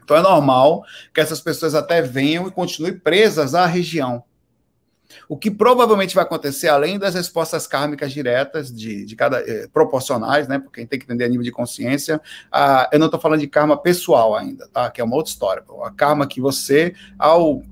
[0.03, 4.23] Então é normal que essas pessoas até venham e continuem presas à região.
[5.29, 10.49] O que provavelmente vai acontecer, além das respostas kármicas diretas, de, de cada eh, proporcionais,
[10.49, 10.59] né?
[10.59, 12.21] Porque tem que entender a nível de consciência.
[12.51, 14.91] Ah, eu não estou falando de karma pessoal ainda, tá?
[14.91, 15.63] Que é uma outra história.
[15.85, 17.63] A karma que você, ao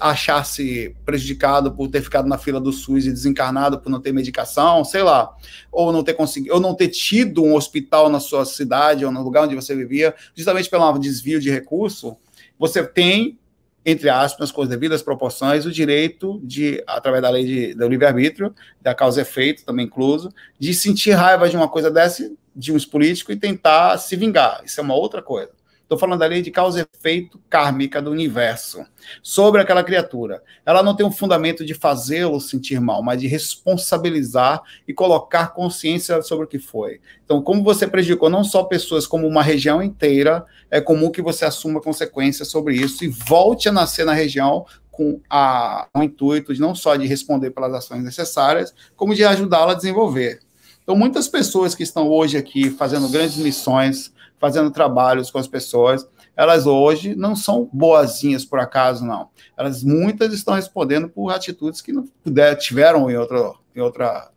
[0.00, 4.84] achar-se prejudicado por ter ficado na fila do SUS e desencarnado por não ter medicação,
[4.84, 5.34] sei lá,
[5.70, 9.22] ou não ter conseguido, ou não ter tido um hospital na sua cidade ou no
[9.22, 12.16] lugar onde você vivia, justamente pelo desvio de recurso,
[12.58, 13.38] você tem,
[13.84, 18.54] entre aspas, com as devidas proporções, o direito de, através da lei de, do livre-arbítrio,
[18.80, 23.32] da causa efeito, também incluso, de sentir raiva de uma coisa dessa, de um político
[23.32, 24.62] e tentar se vingar.
[24.64, 25.50] Isso é uma outra coisa.
[25.92, 28.82] Estou falando da lei de causa e efeito kármica do universo
[29.22, 30.42] sobre aquela criatura.
[30.64, 36.22] Ela não tem um fundamento de fazê-lo sentir mal, mas de responsabilizar e colocar consciência
[36.22, 36.98] sobre o que foi.
[37.22, 41.44] Então, como você prejudicou não só pessoas, como uma região inteira, é comum que você
[41.44, 46.60] assuma consequências sobre isso e volte a nascer na região com a, o intuito de
[46.62, 50.40] não só de responder pelas ações necessárias, como de ajudá-la a desenvolver.
[50.82, 54.11] Então, muitas pessoas que estão hoje aqui fazendo grandes missões,
[54.42, 56.04] fazendo trabalhos com as pessoas,
[56.36, 59.30] elas hoje não são boazinhas por acaso, não.
[59.56, 64.32] Elas muitas estão respondendo por atitudes que não puder, tiveram em, outro, em, outra,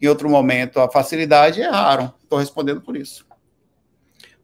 [0.00, 2.14] em outro momento a facilidade e erraram.
[2.22, 3.26] Estou respondendo por isso.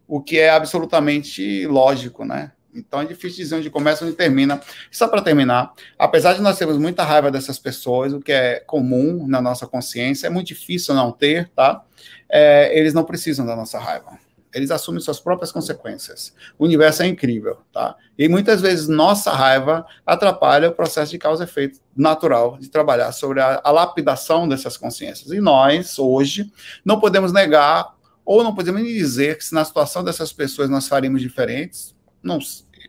[0.06, 2.52] O que é absolutamente lógico, né?
[2.74, 4.60] Então é difícil dizer onde começa e onde termina.
[4.90, 9.26] Só para terminar, apesar de nós termos muita raiva dessas pessoas, o que é comum
[9.26, 11.82] na nossa consciência, é muito difícil não ter, tá?
[12.28, 14.18] É, eles não precisam da nossa raiva
[14.52, 16.34] eles assumem suas próprias consequências.
[16.58, 17.96] O universo é incrível, tá?
[18.18, 23.12] E muitas vezes nossa raiva atrapalha o processo de causa e efeito natural de trabalhar
[23.12, 25.30] sobre a, a lapidação dessas consciências.
[25.30, 26.52] E nós, hoje,
[26.84, 27.94] não podemos negar
[28.24, 31.94] ou não podemos dizer que se na situação dessas pessoas nós faríamos diferentes.
[32.22, 32.38] Não,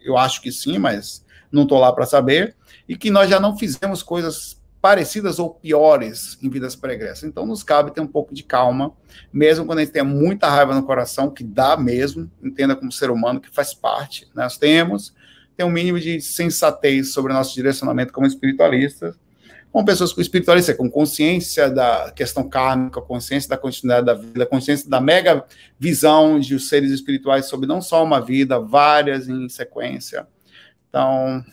[0.03, 2.55] eu acho que sim, mas não estou lá para saber.
[2.87, 7.23] E que nós já não fizemos coisas parecidas ou piores em vidas pregressas.
[7.23, 8.91] Então, nos cabe ter um pouco de calma,
[9.31, 13.11] mesmo quando a gente tem muita raiva no coração, que dá mesmo, entenda como ser
[13.11, 14.25] humano, que faz parte.
[14.33, 14.43] Né?
[14.43, 15.13] Nós temos,
[15.55, 19.15] tem um mínimo de sensatez sobre o nosso direcionamento como espiritualistas,
[19.71, 24.89] como pessoas com espiritualistas, com consciência da questão kármica, consciência da continuidade da vida, consciência
[24.89, 25.45] da mega
[25.79, 30.27] visão de os seres espirituais sobre não só uma vida, várias em sequência.
[30.89, 31.45] Então,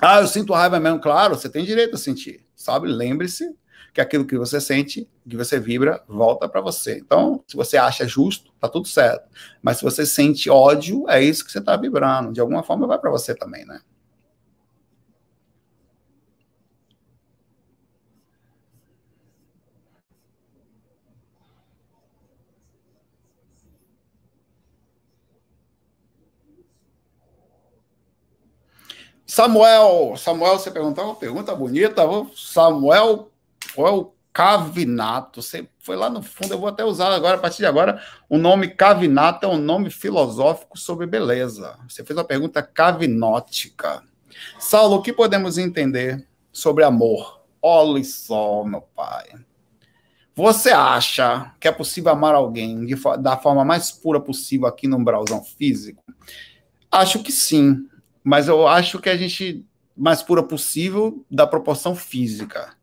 [0.00, 1.00] ah, eu sinto raiva mesmo.
[1.00, 2.88] Claro, você tem direito a sentir, sabe?
[2.88, 3.54] Lembre-se
[3.92, 6.98] que aquilo que você sente, que você vibra, volta para você.
[6.98, 9.28] Então, se você acha justo, tá tudo certo.
[9.62, 12.32] Mas se você sente ódio, é isso que você está vibrando.
[12.32, 13.80] De alguma forma vai para você também, né?
[29.26, 32.02] Samuel, Samuel, você perguntou uma pergunta bonita.
[32.36, 33.30] Samuel,
[33.74, 35.40] qual é o Cavinato?
[35.40, 38.36] Você foi lá no fundo, eu vou até usar agora, a partir de agora, o
[38.36, 41.78] nome Cavinato é um nome filosófico sobre beleza.
[41.88, 44.02] Você fez uma pergunta cavinótica.
[44.58, 47.42] Saulo, o que podemos entender sobre amor?
[47.62, 49.30] Olha só, meu pai.
[50.34, 54.96] Você acha que é possível amar alguém de, da forma mais pura possível aqui no
[54.96, 56.02] umbralzão físico?
[56.90, 57.88] Acho que sim
[58.24, 59.62] mas eu acho que a gente,
[59.94, 62.74] mais pura possível, da proporção física.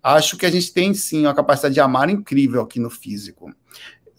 [0.00, 3.52] Acho que a gente tem sim uma capacidade de amar incrível aqui no físico.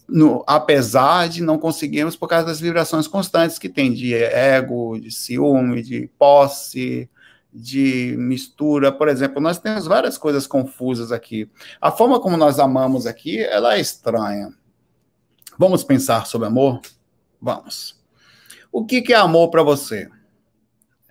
[0.08, 5.10] No, apesar de não conseguirmos por causa das vibrações constantes que tem de ego, de
[5.12, 7.10] ciúme, de posse,
[7.54, 8.92] de mistura.
[8.92, 11.50] Por exemplo, nós temos várias coisas confusas aqui.
[11.80, 14.54] A forma como nós amamos aqui, ela é estranha.
[15.58, 16.82] Vamos pensar sobre amor?
[17.42, 18.04] Vamos.
[18.72, 20.10] O que, que é amor para você?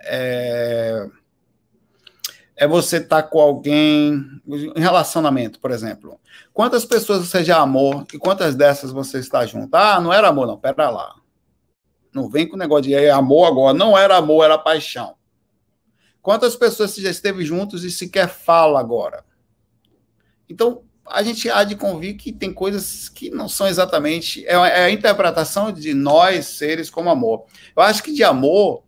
[0.05, 1.07] É...
[2.57, 6.21] é você estar tá com alguém em relacionamento, por exemplo.
[6.53, 9.75] Quantas pessoas você já amou e quantas dessas você está junto?
[9.75, 11.15] Ah, não era amor, não, pera lá.
[12.15, 13.77] Não vem com o negócio de é amor agora.
[13.77, 15.17] Não era amor, era paixão.
[16.23, 19.25] Quantas pessoas você já esteve juntos e sequer fala agora?
[20.49, 24.47] Então, a gente há de convir que tem coisas que não são exatamente.
[24.47, 27.45] É, é a interpretação de nós, seres, como amor.
[27.77, 28.85] Eu acho que de amor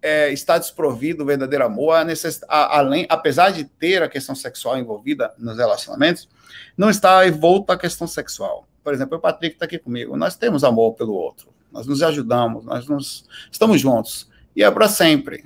[0.00, 2.06] é, está desprovido o verdadeiro amor, a
[2.48, 6.28] a, além, apesar de ter a questão sexual envolvida nos relacionamentos,
[6.76, 8.66] não está envolta a questão sexual.
[8.82, 10.16] Por exemplo, o Patrick está aqui comigo.
[10.16, 14.28] Nós temos amor pelo outro nós nos ajudamos, nós nos, estamos juntos.
[14.54, 15.44] E é para sempre.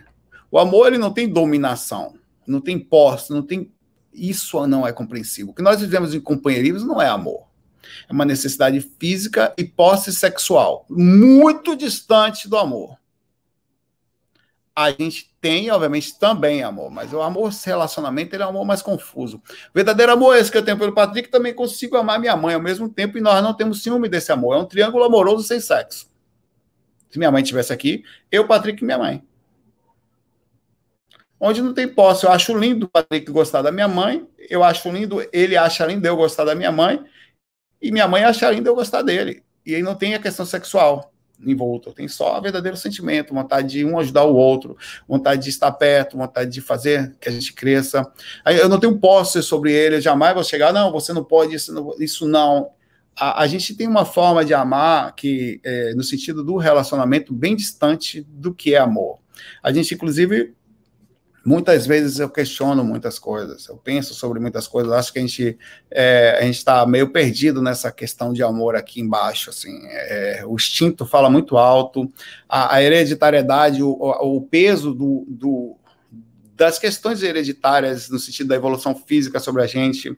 [0.50, 2.14] O amor ele não tem dominação,
[2.46, 3.70] não tem posse, não tem.
[4.12, 5.52] Isso não é compreensível.
[5.52, 7.46] O que nós vivemos em companheirismo não é amor.
[8.08, 12.96] É uma necessidade física e posse sexual, muito distante do amor.
[14.74, 18.64] A gente tem, obviamente, também amor, mas o amor, esse relacionamento, ele é um amor
[18.64, 19.36] mais confuso.
[19.36, 22.54] O verdadeiro amor é esse que eu tenho pelo Patrick, também consigo amar minha mãe
[22.54, 24.54] ao mesmo tempo, e nós não temos ciúme desse amor.
[24.54, 26.10] É um triângulo amoroso sem sexo.
[27.10, 29.22] Se minha mãe estivesse aqui, eu, Patrick e minha mãe.
[31.38, 34.90] Onde não tem posse, eu acho lindo o Patrick gostar da minha mãe, eu acho
[34.90, 37.04] lindo, ele acha lindo eu gostar da minha mãe,
[37.82, 39.42] e minha mãe acha lindo eu gostar dele.
[39.66, 41.12] E aí não tem a questão sexual
[41.44, 44.76] envolta, tem só o verdadeiro sentimento, vontade de um ajudar o outro,
[45.08, 48.10] vontade de estar perto, vontade de fazer que a gente cresça.
[48.44, 51.54] Aí eu não tenho posse sobre ele, eu jamais vou chegar, não, você não pode,
[51.54, 51.94] isso não.
[51.98, 52.70] Isso não
[53.16, 57.54] a, a, gente tem uma forma de amar que, é, no sentido do relacionamento, bem
[57.54, 59.18] distante do que é amor.
[59.62, 60.54] A gente, inclusive,
[61.44, 65.58] muitas vezes eu questiono muitas coisas, eu penso sobre muitas coisas, acho que a gente
[65.90, 70.54] é, a gente está meio perdido nessa questão de amor aqui embaixo, assim, é, o
[70.54, 72.10] instinto fala muito alto,
[72.48, 75.76] a, a hereditariedade, o, o peso do, do,
[76.56, 80.16] das questões hereditárias no sentido da evolução física sobre a gente,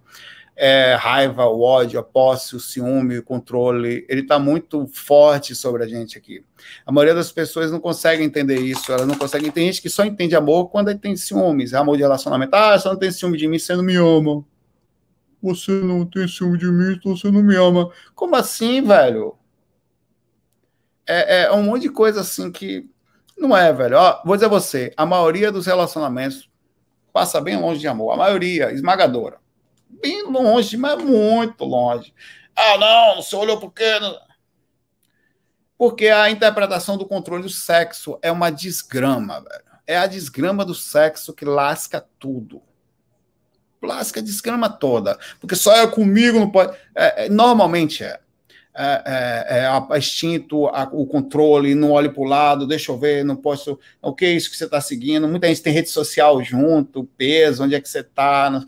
[0.56, 5.82] é, raiva, o ódio, a posse, o ciúme, o controle, ele está muito forte sobre
[5.82, 6.44] a gente aqui.
[6.86, 9.50] A maioria das pessoas não consegue entender isso, elas não conseguem.
[9.50, 12.54] Tem gente que só entende amor quando tem ciúmes, é amor de relacionamento.
[12.54, 14.44] Ah, você não tem ciúme de mim, você não me ama.
[15.42, 17.90] Você não tem ciúme de mim, então você não me ama.
[18.14, 19.36] Como assim, velho?
[21.06, 22.88] É, é um monte de coisa assim que
[23.36, 23.96] não é, velho.
[23.98, 26.48] Ó, vou dizer a você, a maioria dos relacionamentos
[27.12, 28.12] passa bem longe de amor.
[28.12, 29.43] A maioria, esmagadora
[30.00, 32.14] bem longe, mas muito longe.
[32.54, 33.98] Ah, não, você olhou por quê?
[35.76, 39.64] Porque a interpretação do controle do sexo é uma desgrama, velho.
[39.86, 42.62] É a desgrama do sexo que lasca tudo.
[43.82, 45.18] Lasca a desgrama toda.
[45.40, 46.76] Porque só é comigo, não pode.
[46.94, 48.20] É, é, normalmente é.
[48.76, 49.78] É, é, é a,
[50.90, 53.78] o controle, não olhe para o lado, deixa eu ver, não posso.
[54.02, 55.28] O que é isso que você está seguindo?
[55.28, 58.50] Muita gente tem rede social junto, peso, onde é que você está.
[58.50, 58.64] É,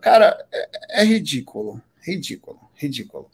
[0.00, 3.30] cara, é, é ridículo, ridículo, ridículo.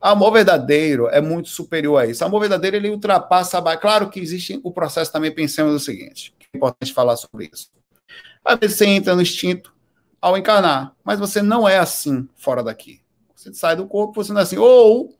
[0.00, 2.24] Amor verdadeiro é muito superior a isso.
[2.24, 3.62] Amor verdadeiro ele ultrapassa.
[3.78, 5.34] Claro que existe o processo também.
[5.34, 7.70] Pensemos o seguinte: é importante falar sobre isso.
[8.44, 9.74] Às vezes você entra no instinto
[10.20, 13.00] ao encarnar, mas você não é assim fora daqui.
[13.34, 14.58] Você sai do corpo, você não é assim.
[14.58, 15.16] Ou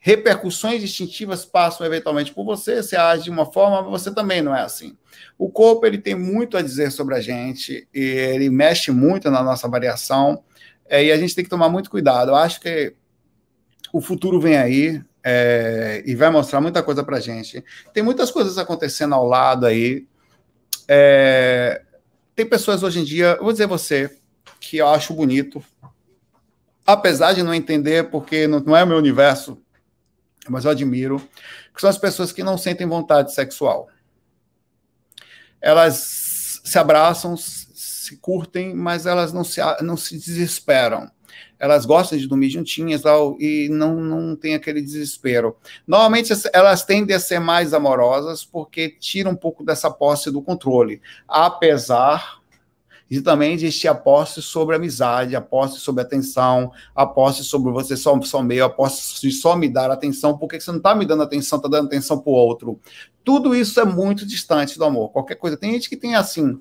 [0.00, 4.54] repercussões instintivas passam eventualmente por você, você age de uma forma, mas você também não
[4.54, 4.96] é assim.
[5.38, 9.68] O corpo ele tem muito a dizer sobre a gente, ele mexe muito na nossa
[9.68, 10.42] variação,
[10.88, 12.30] é, e a gente tem que tomar muito cuidado.
[12.30, 12.94] Eu acho que
[13.92, 17.64] o futuro vem aí é, e vai mostrar muita coisa para a gente.
[17.92, 20.06] Tem muitas coisas acontecendo ao lado aí.
[20.86, 21.82] É,
[22.34, 24.16] tem pessoas hoje em dia, vou dizer você,
[24.60, 25.64] que eu acho bonito,
[26.86, 29.60] apesar de não entender, porque não, não é o meu universo,
[30.50, 31.18] mas eu admiro,
[31.74, 33.88] que são as pessoas que não sentem vontade sexual.
[35.60, 41.10] Elas se abraçam, se curtem, mas elas não se, não se desesperam.
[41.58, 43.02] Elas gostam de dormir juntinhas
[43.38, 45.56] e não, não tem aquele desespero.
[45.86, 51.00] Normalmente elas tendem a ser mais amorosas porque tiram um pouco dessa posse do controle,
[51.26, 52.40] apesar
[53.10, 57.96] e também existe a posse sobre amizade, a posse sobre atenção, a posse sobre você
[57.96, 58.42] só, só
[58.76, 61.86] posse de só me dar atenção, porque você não está me dando atenção, está dando
[61.86, 62.80] atenção para o outro.
[63.22, 65.10] Tudo isso é muito distante do amor.
[65.10, 65.56] Qualquer coisa.
[65.56, 66.60] Tem gente que tem assim,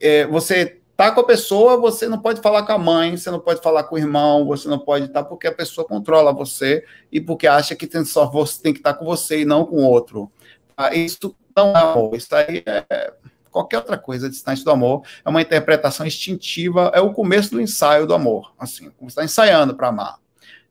[0.00, 3.40] é, você tá com a pessoa, você não pode falar com a mãe, você não
[3.40, 6.84] pode falar com o irmão, você não pode estar tá, porque a pessoa controla você
[7.10, 9.66] e porque acha que tem só você tem que estar tá com você e não
[9.66, 10.30] com o outro.
[10.74, 12.14] Ah, isso não é amor.
[12.14, 13.12] Isso aí é
[13.52, 18.06] qualquer outra coisa distante do amor, é uma interpretação instintiva, é o começo do ensaio
[18.06, 20.18] do amor, assim, como está ensaiando para amar.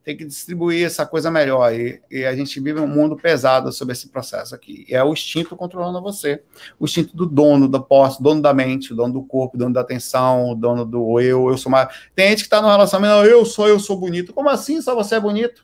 [0.04, 1.72] tem que distribuir essa coisa melhor.
[1.72, 4.84] E, e, a gente vive um mundo pesado sobre esse processo aqui.
[4.90, 6.42] E é o instinto controlando você.
[6.80, 10.56] O instinto do dono da posse, dono da mente, dono do corpo, dono da atenção,
[10.56, 11.88] dono do eu, eu sou mais.
[12.16, 14.34] Tem gente que está no relacionamento, eu sou, eu sou bonito.
[14.34, 14.82] Como assim?
[14.82, 15.64] Só você é bonito?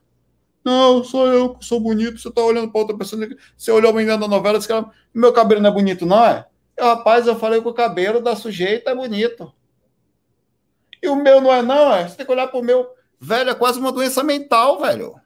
[0.63, 2.19] Não, sou eu que sou bonito.
[2.19, 3.27] Você está olhando para outra pessoa.
[3.57, 6.45] Você olhou bem dentro da novela, disse que meu cabelo não é bonito, não é?
[6.79, 9.53] Rapaz, eu falei que o cabelo da sujeita é bonito.
[11.01, 12.07] E o meu não é, não, é?
[12.07, 15.19] Você tem que olhar para o meu Velho, é quase uma doença mental, velho.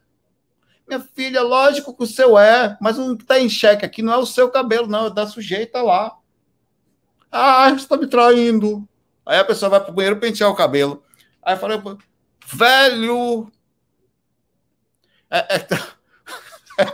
[0.88, 4.12] Minha filha, lógico que o seu é, mas o que está em xeque aqui não
[4.14, 6.16] é o seu cabelo, não, é da sujeita lá.
[7.30, 8.88] Ah, você está me traindo.
[9.24, 11.02] Aí a pessoa vai para o banheiro pentear o cabelo.
[11.42, 11.80] Aí eu falei,
[12.46, 13.52] velho.
[15.30, 15.66] É, é,
[16.82, 16.86] é,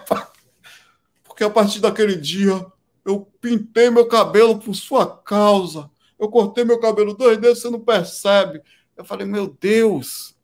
[1.24, 2.64] porque a partir daquele dia
[3.08, 5.90] eu pintei meu cabelo por sua causa.
[6.18, 8.60] Eu cortei meu cabelo dois dedos, você não percebe.
[8.96, 10.36] Eu falei, meu Deus,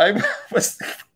[0.00, 0.14] Aí.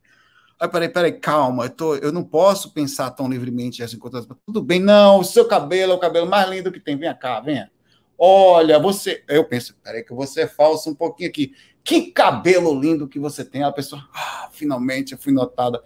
[0.61, 4.63] Aí, peraí, peraí, calma, eu, tô, eu não posso pensar tão livremente assim quanto Tudo
[4.63, 6.97] bem, não, o seu cabelo é o cabelo mais lindo que tem.
[6.97, 7.71] Vem cá, venha.
[8.17, 9.25] Olha, você.
[9.29, 11.53] Eu penso, peraí, que você é falso um pouquinho aqui.
[11.83, 13.65] Que cabelo lindo que você tem.
[13.65, 15.83] A pessoa, ah, finalmente eu fui notada.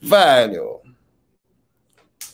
[0.00, 0.80] Velho.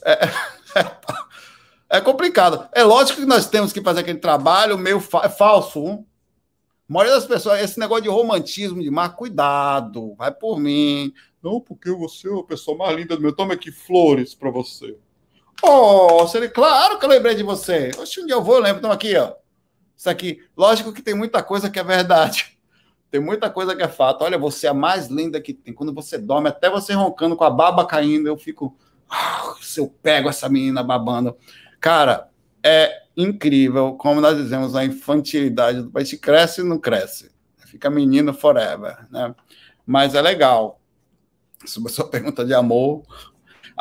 [0.04, 0.18] É,
[0.76, 2.68] é, é, complicado.
[2.72, 6.04] É lógico que nós temos que fazer aquele trabalho meio fa falso.
[6.88, 11.12] A maioria das pessoas, esse negócio de romantismo demais, cuidado, vai por mim.
[11.42, 13.34] Não, porque você é a pessoa mais linda do meu.
[13.34, 14.96] Toma aqui flores para você.
[15.62, 17.90] Oh, seria claro que eu lembrei de você.
[17.98, 18.78] Oxe, um dia eu vou, eu lembro.
[18.78, 19.34] Então, aqui, ó.
[19.96, 20.42] Isso aqui.
[20.56, 22.58] Lógico que tem muita coisa que é verdade.
[23.10, 24.22] Tem muita coisa que é fato.
[24.22, 25.74] Olha, você é a mais linda que tem.
[25.74, 28.78] Quando você dorme, até você roncando com a baba caindo, eu fico.
[29.60, 31.36] Se eu pego essa menina babando.
[31.80, 32.28] Cara,
[32.62, 37.30] é incrível como nós dizemos a infantilidade do país cresce e não cresce.
[37.66, 39.34] Fica menino forever, né?
[39.86, 40.80] Mas é legal.
[41.64, 43.02] Sobre a sua pergunta de amor,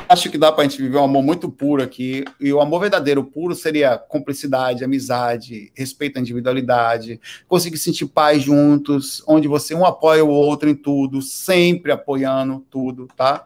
[0.08, 2.24] acho que dá para a gente viver um amor muito puro aqui.
[2.40, 9.24] E o amor verdadeiro puro seria cumplicidade, amizade, respeito à individualidade, conseguir sentir paz juntos,
[9.28, 13.46] onde você um apoia o outro em tudo, sempre apoiando tudo, tá?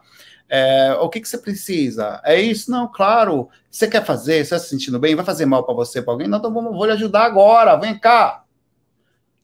[0.56, 2.22] É, o que, que você precisa?
[2.24, 2.70] É isso?
[2.70, 3.48] Não, claro.
[3.68, 4.34] Você quer fazer?
[4.34, 5.16] Você está se sentindo bem?
[5.16, 6.28] Vai fazer mal para você, para alguém?
[6.28, 7.74] Não, então vamos, vou lhe ajudar agora.
[7.74, 8.44] Vem cá.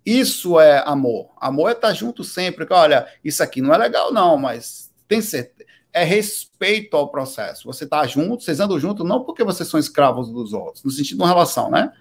[0.06, 1.30] Isso é amor.
[1.40, 2.64] Amor é estar tá junto sempre.
[2.70, 5.68] Olha, isso aqui não é legal, não, mas tem certeza.
[5.92, 7.66] É respeito ao processo.
[7.66, 11.16] Você está junto, vocês andam junto, não porque vocês são escravos dos outros, no sentido
[11.16, 11.92] de uma relação, né?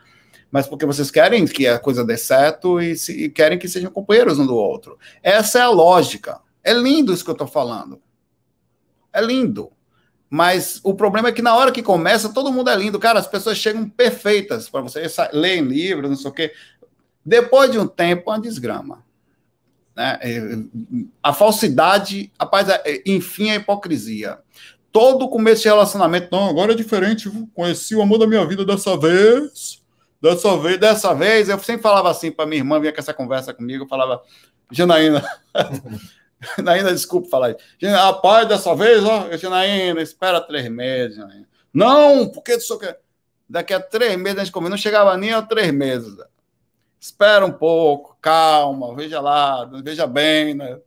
[0.52, 3.90] Mas porque vocês querem que a coisa dê certo e, se, e querem que sejam
[3.90, 5.00] companheiros um do outro.
[5.24, 6.40] Essa é a lógica.
[6.64, 8.00] É lindo isso que eu estou falando.
[9.14, 9.72] É lindo.
[10.30, 13.00] Mas o problema é que na hora que começa, todo mundo é lindo.
[13.00, 16.54] Cara, as pessoas chegam perfeitas para você, leem livros, não sei o quê.
[17.26, 19.04] Depois de um tempo, é uma desgrama.
[19.96, 20.20] Né?
[20.22, 20.42] É,
[21.22, 24.38] a falsidade, rapaz, é, enfim, a hipocrisia.
[24.92, 28.98] Todo começo de relacionamento, não, agora é diferente, conheci o amor da minha vida dessa
[28.98, 29.84] vez,
[30.22, 31.50] dessa vez, dessa vez.
[31.50, 34.22] Eu sempre falava assim para minha irmã, vinha com essa conversa comigo, eu falava,
[34.72, 35.24] Janaína,
[36.58, 37.60] Janaína, desculpa falar isso.
[37.82, 41.20] Rapaz, dessa vez, ó, Janaína, espera três meses.
[41.74, 42.96] Não, porque isso que
[43.48, 46.16] daqui a três meses a gente comeu, não chegava nem a três meses.
[47.00, 50.80] Espera um pouco, calma, veja lá, veja bem, né?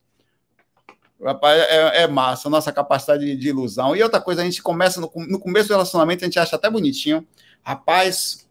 [1.22, 3.94] Rapaz, é, é massa, nossa capacidade de, de, ilusão.
[3.94, 6.68] E outra coisa, a gente começa no, no começo do relacionamento, a gente acha até
[6.68, 7.26] bonitinho.
[7.62, 8.42] Rapaz,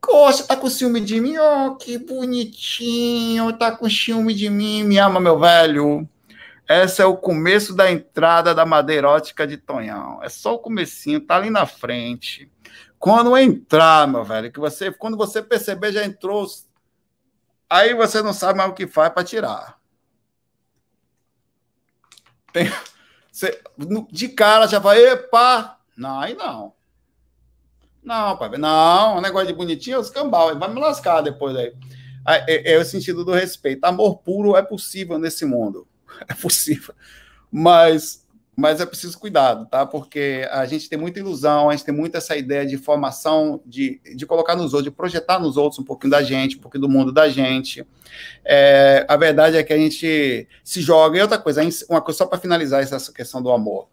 [0.00, 1.34] Poxa, tá com ciúme de mim?
[1.36, 6.08] Oh, que bonitinho, tá com ciúme de mim, me ama, meu velho.
[6.68, 10.22] Esse é o começo da entrada da madeirótica de Tonhão.
[10.22, 12.50] É só o comecinho, tá ali na frente.
[12.98, 16.46] Quando entrar, meu velho, que você, quando você perceber já entrou,
[17.70, 19.78] aí você não sabe mais o que faz para tirar.
[22.52, 22.72] Tem,
[23.30, 23.62] você,
[24.10, 26.74] de cara já vai, epa, não, aí não.
[28.02, 31.74] Não, pai, não, um negócio de bonitinho é os cambal, vai me lascar depois aí.
[32.26, 33.84] É, é, o sentido do respeito.
[33.84, 35.86] Amor puro é possível nesse mundo.
[36.28, 36.94] é possível.
[37.50, 39.86] Mas, mas é preciso cuidado, tá?
[39.86, 44.00] Porque a gente tem muita ilusão, a gente tem muito essa ideia de formação, de,
[44.14, 46.88] de colocar nos outros, de projetar nos outros um pouquinho da gente, um pouquinho do
[46.88, 47.86] mundo da gente.
[48.44, 51.18] É, a verdade é que a gente se joga.
[51.18, 53.88] E outra coisa, uma coisa só para finalizar essa questão do amor.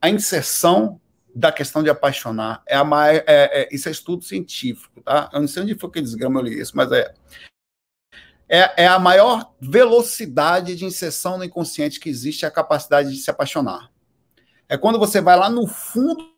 [0.00, 1.00] A inserção
[1.34, 5.28] da questão de apaixonar é a mais, é, é, isso é estudo científico, tá?
[5.34, 7.12] Eu não sei onde foi que desgrama eu li isso, mas é
[8.48, 13.30] é, é a maior velocidade de inserção no inconsciente que existe a capacidade de se
[13.30, 13.90] apaixonar.
[14.68, 16.36] É quando você vai lá no fundo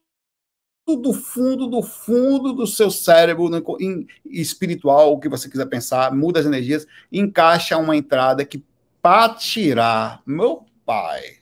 [0.86, 6.14] do fundo do fundo do seu cérebro no, em, espiritual, o que você quiser pensar,
[6.14, 8.64] muda as energias, encaixa uma entrada que
[9.02, 11.36] para tirar, meu pai,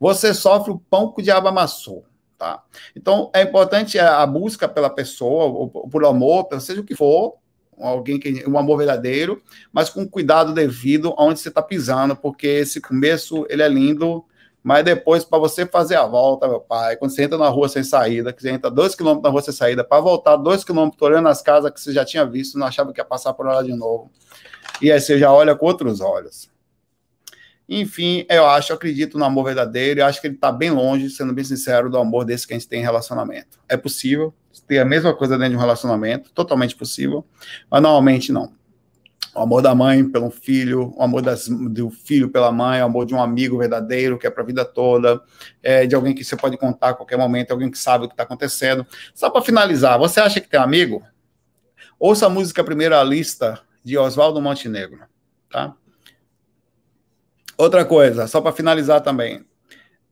[0.00, 2.04] você sofre o pão que o diabo amassou.
[2.38, 2.62] Tá?
[2.96, 7.36] Então, é importante a busca pela pessoa, por amor, seja o que for,
[7.78, 9.42] alguém que um amor verdadeiro,
[9.72, 14.24] mas com cuidado devido aonde você está pisando, porque esse começo ele é lindo,
[14.62, 17.82] mas depois para você fazer a volta, meu pai, quando você entra na rua sem
[17.82, 21.28] saída, que você entra dois quilômetros na rua sem saída, para voltar dois quilômetros olhando
[21.28, 23.74] as casas que você já tinha visto, não achava que ia passar por lá de
[23.74, 24.10] novo,
[24.80, 26.51] e aí você já olha com outros olhos.
[27.68, 31.08] Enfim, eu acho, eu acredito no amor verdadeiro, eu acho que ele está bem longe,
[31.10, 33.58] sendo bem sincero, do amor desse que a gente tem em relacionamento.
[33.68, 34.34] É possível
[34.66, 37.24] ter a mesma coisa dentro de um relacionamento, totalmente possível,
[37.70, 38.52] mas normalmente não.
[39.34, 43.06] O amor da mãe pelo filho, o amor das, do filho pela mãe, o amor
[43.06, 45.22] de um amigo verdadeiro, que é para a vida toda,
[45.62, 48.12] é, de alguém que você pode contar a qualquer momento, alguém que sabe o que
[48.12, 48.86] está acontecendo.
[49.14, 51.02] Só para finalizar, você acha que tem um amigo?
[51.98, 55.00] Ouça a música Primeira Lista, de Oswaldo Montenegro,
[55.50, 55.74] tá?
[57.62, 59.46] Outra coisa, só para finalizar também.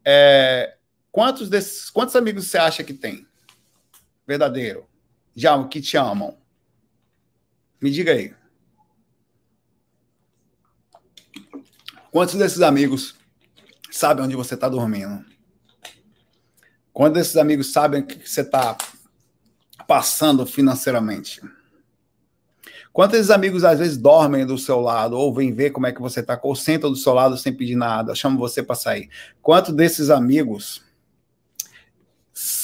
[0.04, 0.76] É,
[1.10, 3.26] quantos desses, quantos amigos você acha que tem?
[4.24, 4.86] Verdadeiro.
[5.34, 6.38] Já que te amam.
[7.82, 8.32] Me diga aí.
[12.12, 13.16] Quantos desses amigos
[13.90, 15.24] sabem onde você está dormindo?
[16.92, 18.78] Quantos desses amigos sabem o que você está
[19.88, 21.40] passando financeiramente?
[22.92, 26.20] Quantos amigos às vezes dormem do seu lado, ou vêm ver como é que você
[26.20, 29.08] está, ou sentam do seu lado sem pedir nada, chamam você para sair?
[29.40, 30.82] Quantos desses amigos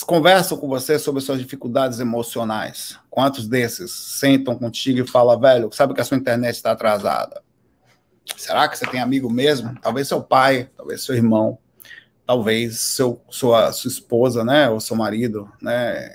[0.04, 2.98] conversam com você sobre suas dificuldades emocionais?
[3.08, 7.42] Quantos desses sentam contigo e falam, velho, sabe que a sua internet está atrasada?
[8.36, 9.78] Será que você tem amigo mesmo?
[9.80, 11.58] Talvez seu pai, talvez seu irmão,
[12.26, 16.10] talvez seu, sua, sua esposa, né, ou seu marido, né,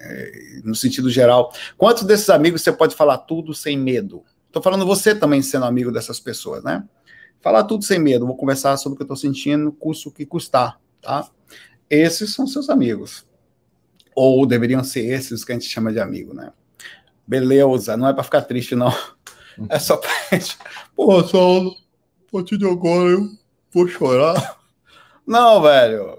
[0.64, 1.54] no sentido geral.
[1.78, 4.24] Quantos desses amigos você pode falar tudo sem medo?
[4.48, 6.84] Estou falando você também sendo amigo dessas pessoas, né?
[7.40, 8.28] Falar tudo sem medo.
[8.28, 11.30] Vou conversar sobre o que eu estou sentindo, custo o que custar, tá?
[11.90, 13.26] Esses são seus amigos.
[14.14, 16.52] Ou deveriam ser esses que a gente chama de amigo, né?
[17.26, 18.94] Beleza, não é para ficar triste, não.
[19.70, 20.58] É só pra gente.
[20.94, 21.74] Pô, Saulo,
[22.28, 23.30] a partir de agora eu
[23.72, 24.61] vou chorar.
[25.26, 26.18] Não, velho.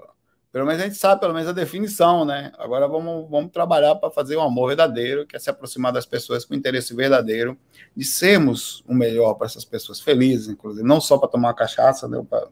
[0.53, 2.51] Pelo menos a gente sabe, pelo menos a definição, né?
[2.59, 6.45] Agora vamos, vamos trabalhar para fazer um amor verdadeiro, que é se aproximar das pessoas
[6.45, 7.57] com interesse verdadeiro,
[7.97, 12.23] de sermos o melhor para essas pessoas, felizes, inclusive, não só para tomar cachaça, né?
[12.29, 12.47] Pra...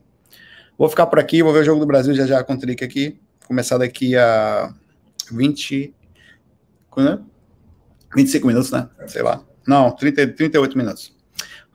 [0.76, 2.84] Vou ficar por aqui, vou ver o jogo do Brasil já já com o Trick
[2.84, 3.22] aqui.
[3.46, 4.74] Começar daqui a
[5.32, 5.94] 20.
[6.98, 7.20] Né?
[8.16, 8.90] 25 minutos, né?
[9.06, 9.44] Sei lá.
[9.68, 11.16] Não, 30, 38 minutos.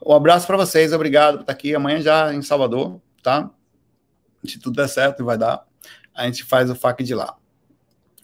[0.05, 1.72] Um abraço para vocês, obrigado por estar aqui.
[1.72, 3.49] Amanhã já em Salvador, tá?
[4.45, 5.64] Se tudo der certo, vai dar.
[6.14, 7.37] A gente faz o FAQ de lá.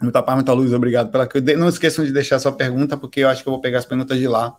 [0.01, 1.29] Muita paz, muita luz, obrigado pela.
[1.57, 4.19] Não esqueçam de deixar sua pergunta, porque eu acho que eu vou pegar as perguntas
[4.19, 4.57] de lá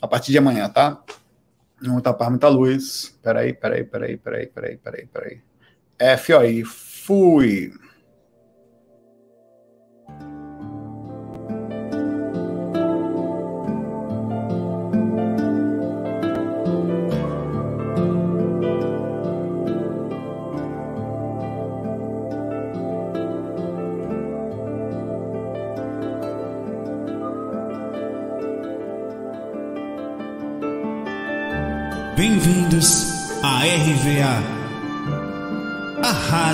[0.00, 1.02] a partir de amanhã, tá?
[1.82, 3.18] Muita paz, muita luz.
[3.22, 5.42] Peraí, peraí, peraí, peraí, peraí, peraí, peraí.
[6.38, 7.72] Aí, fui.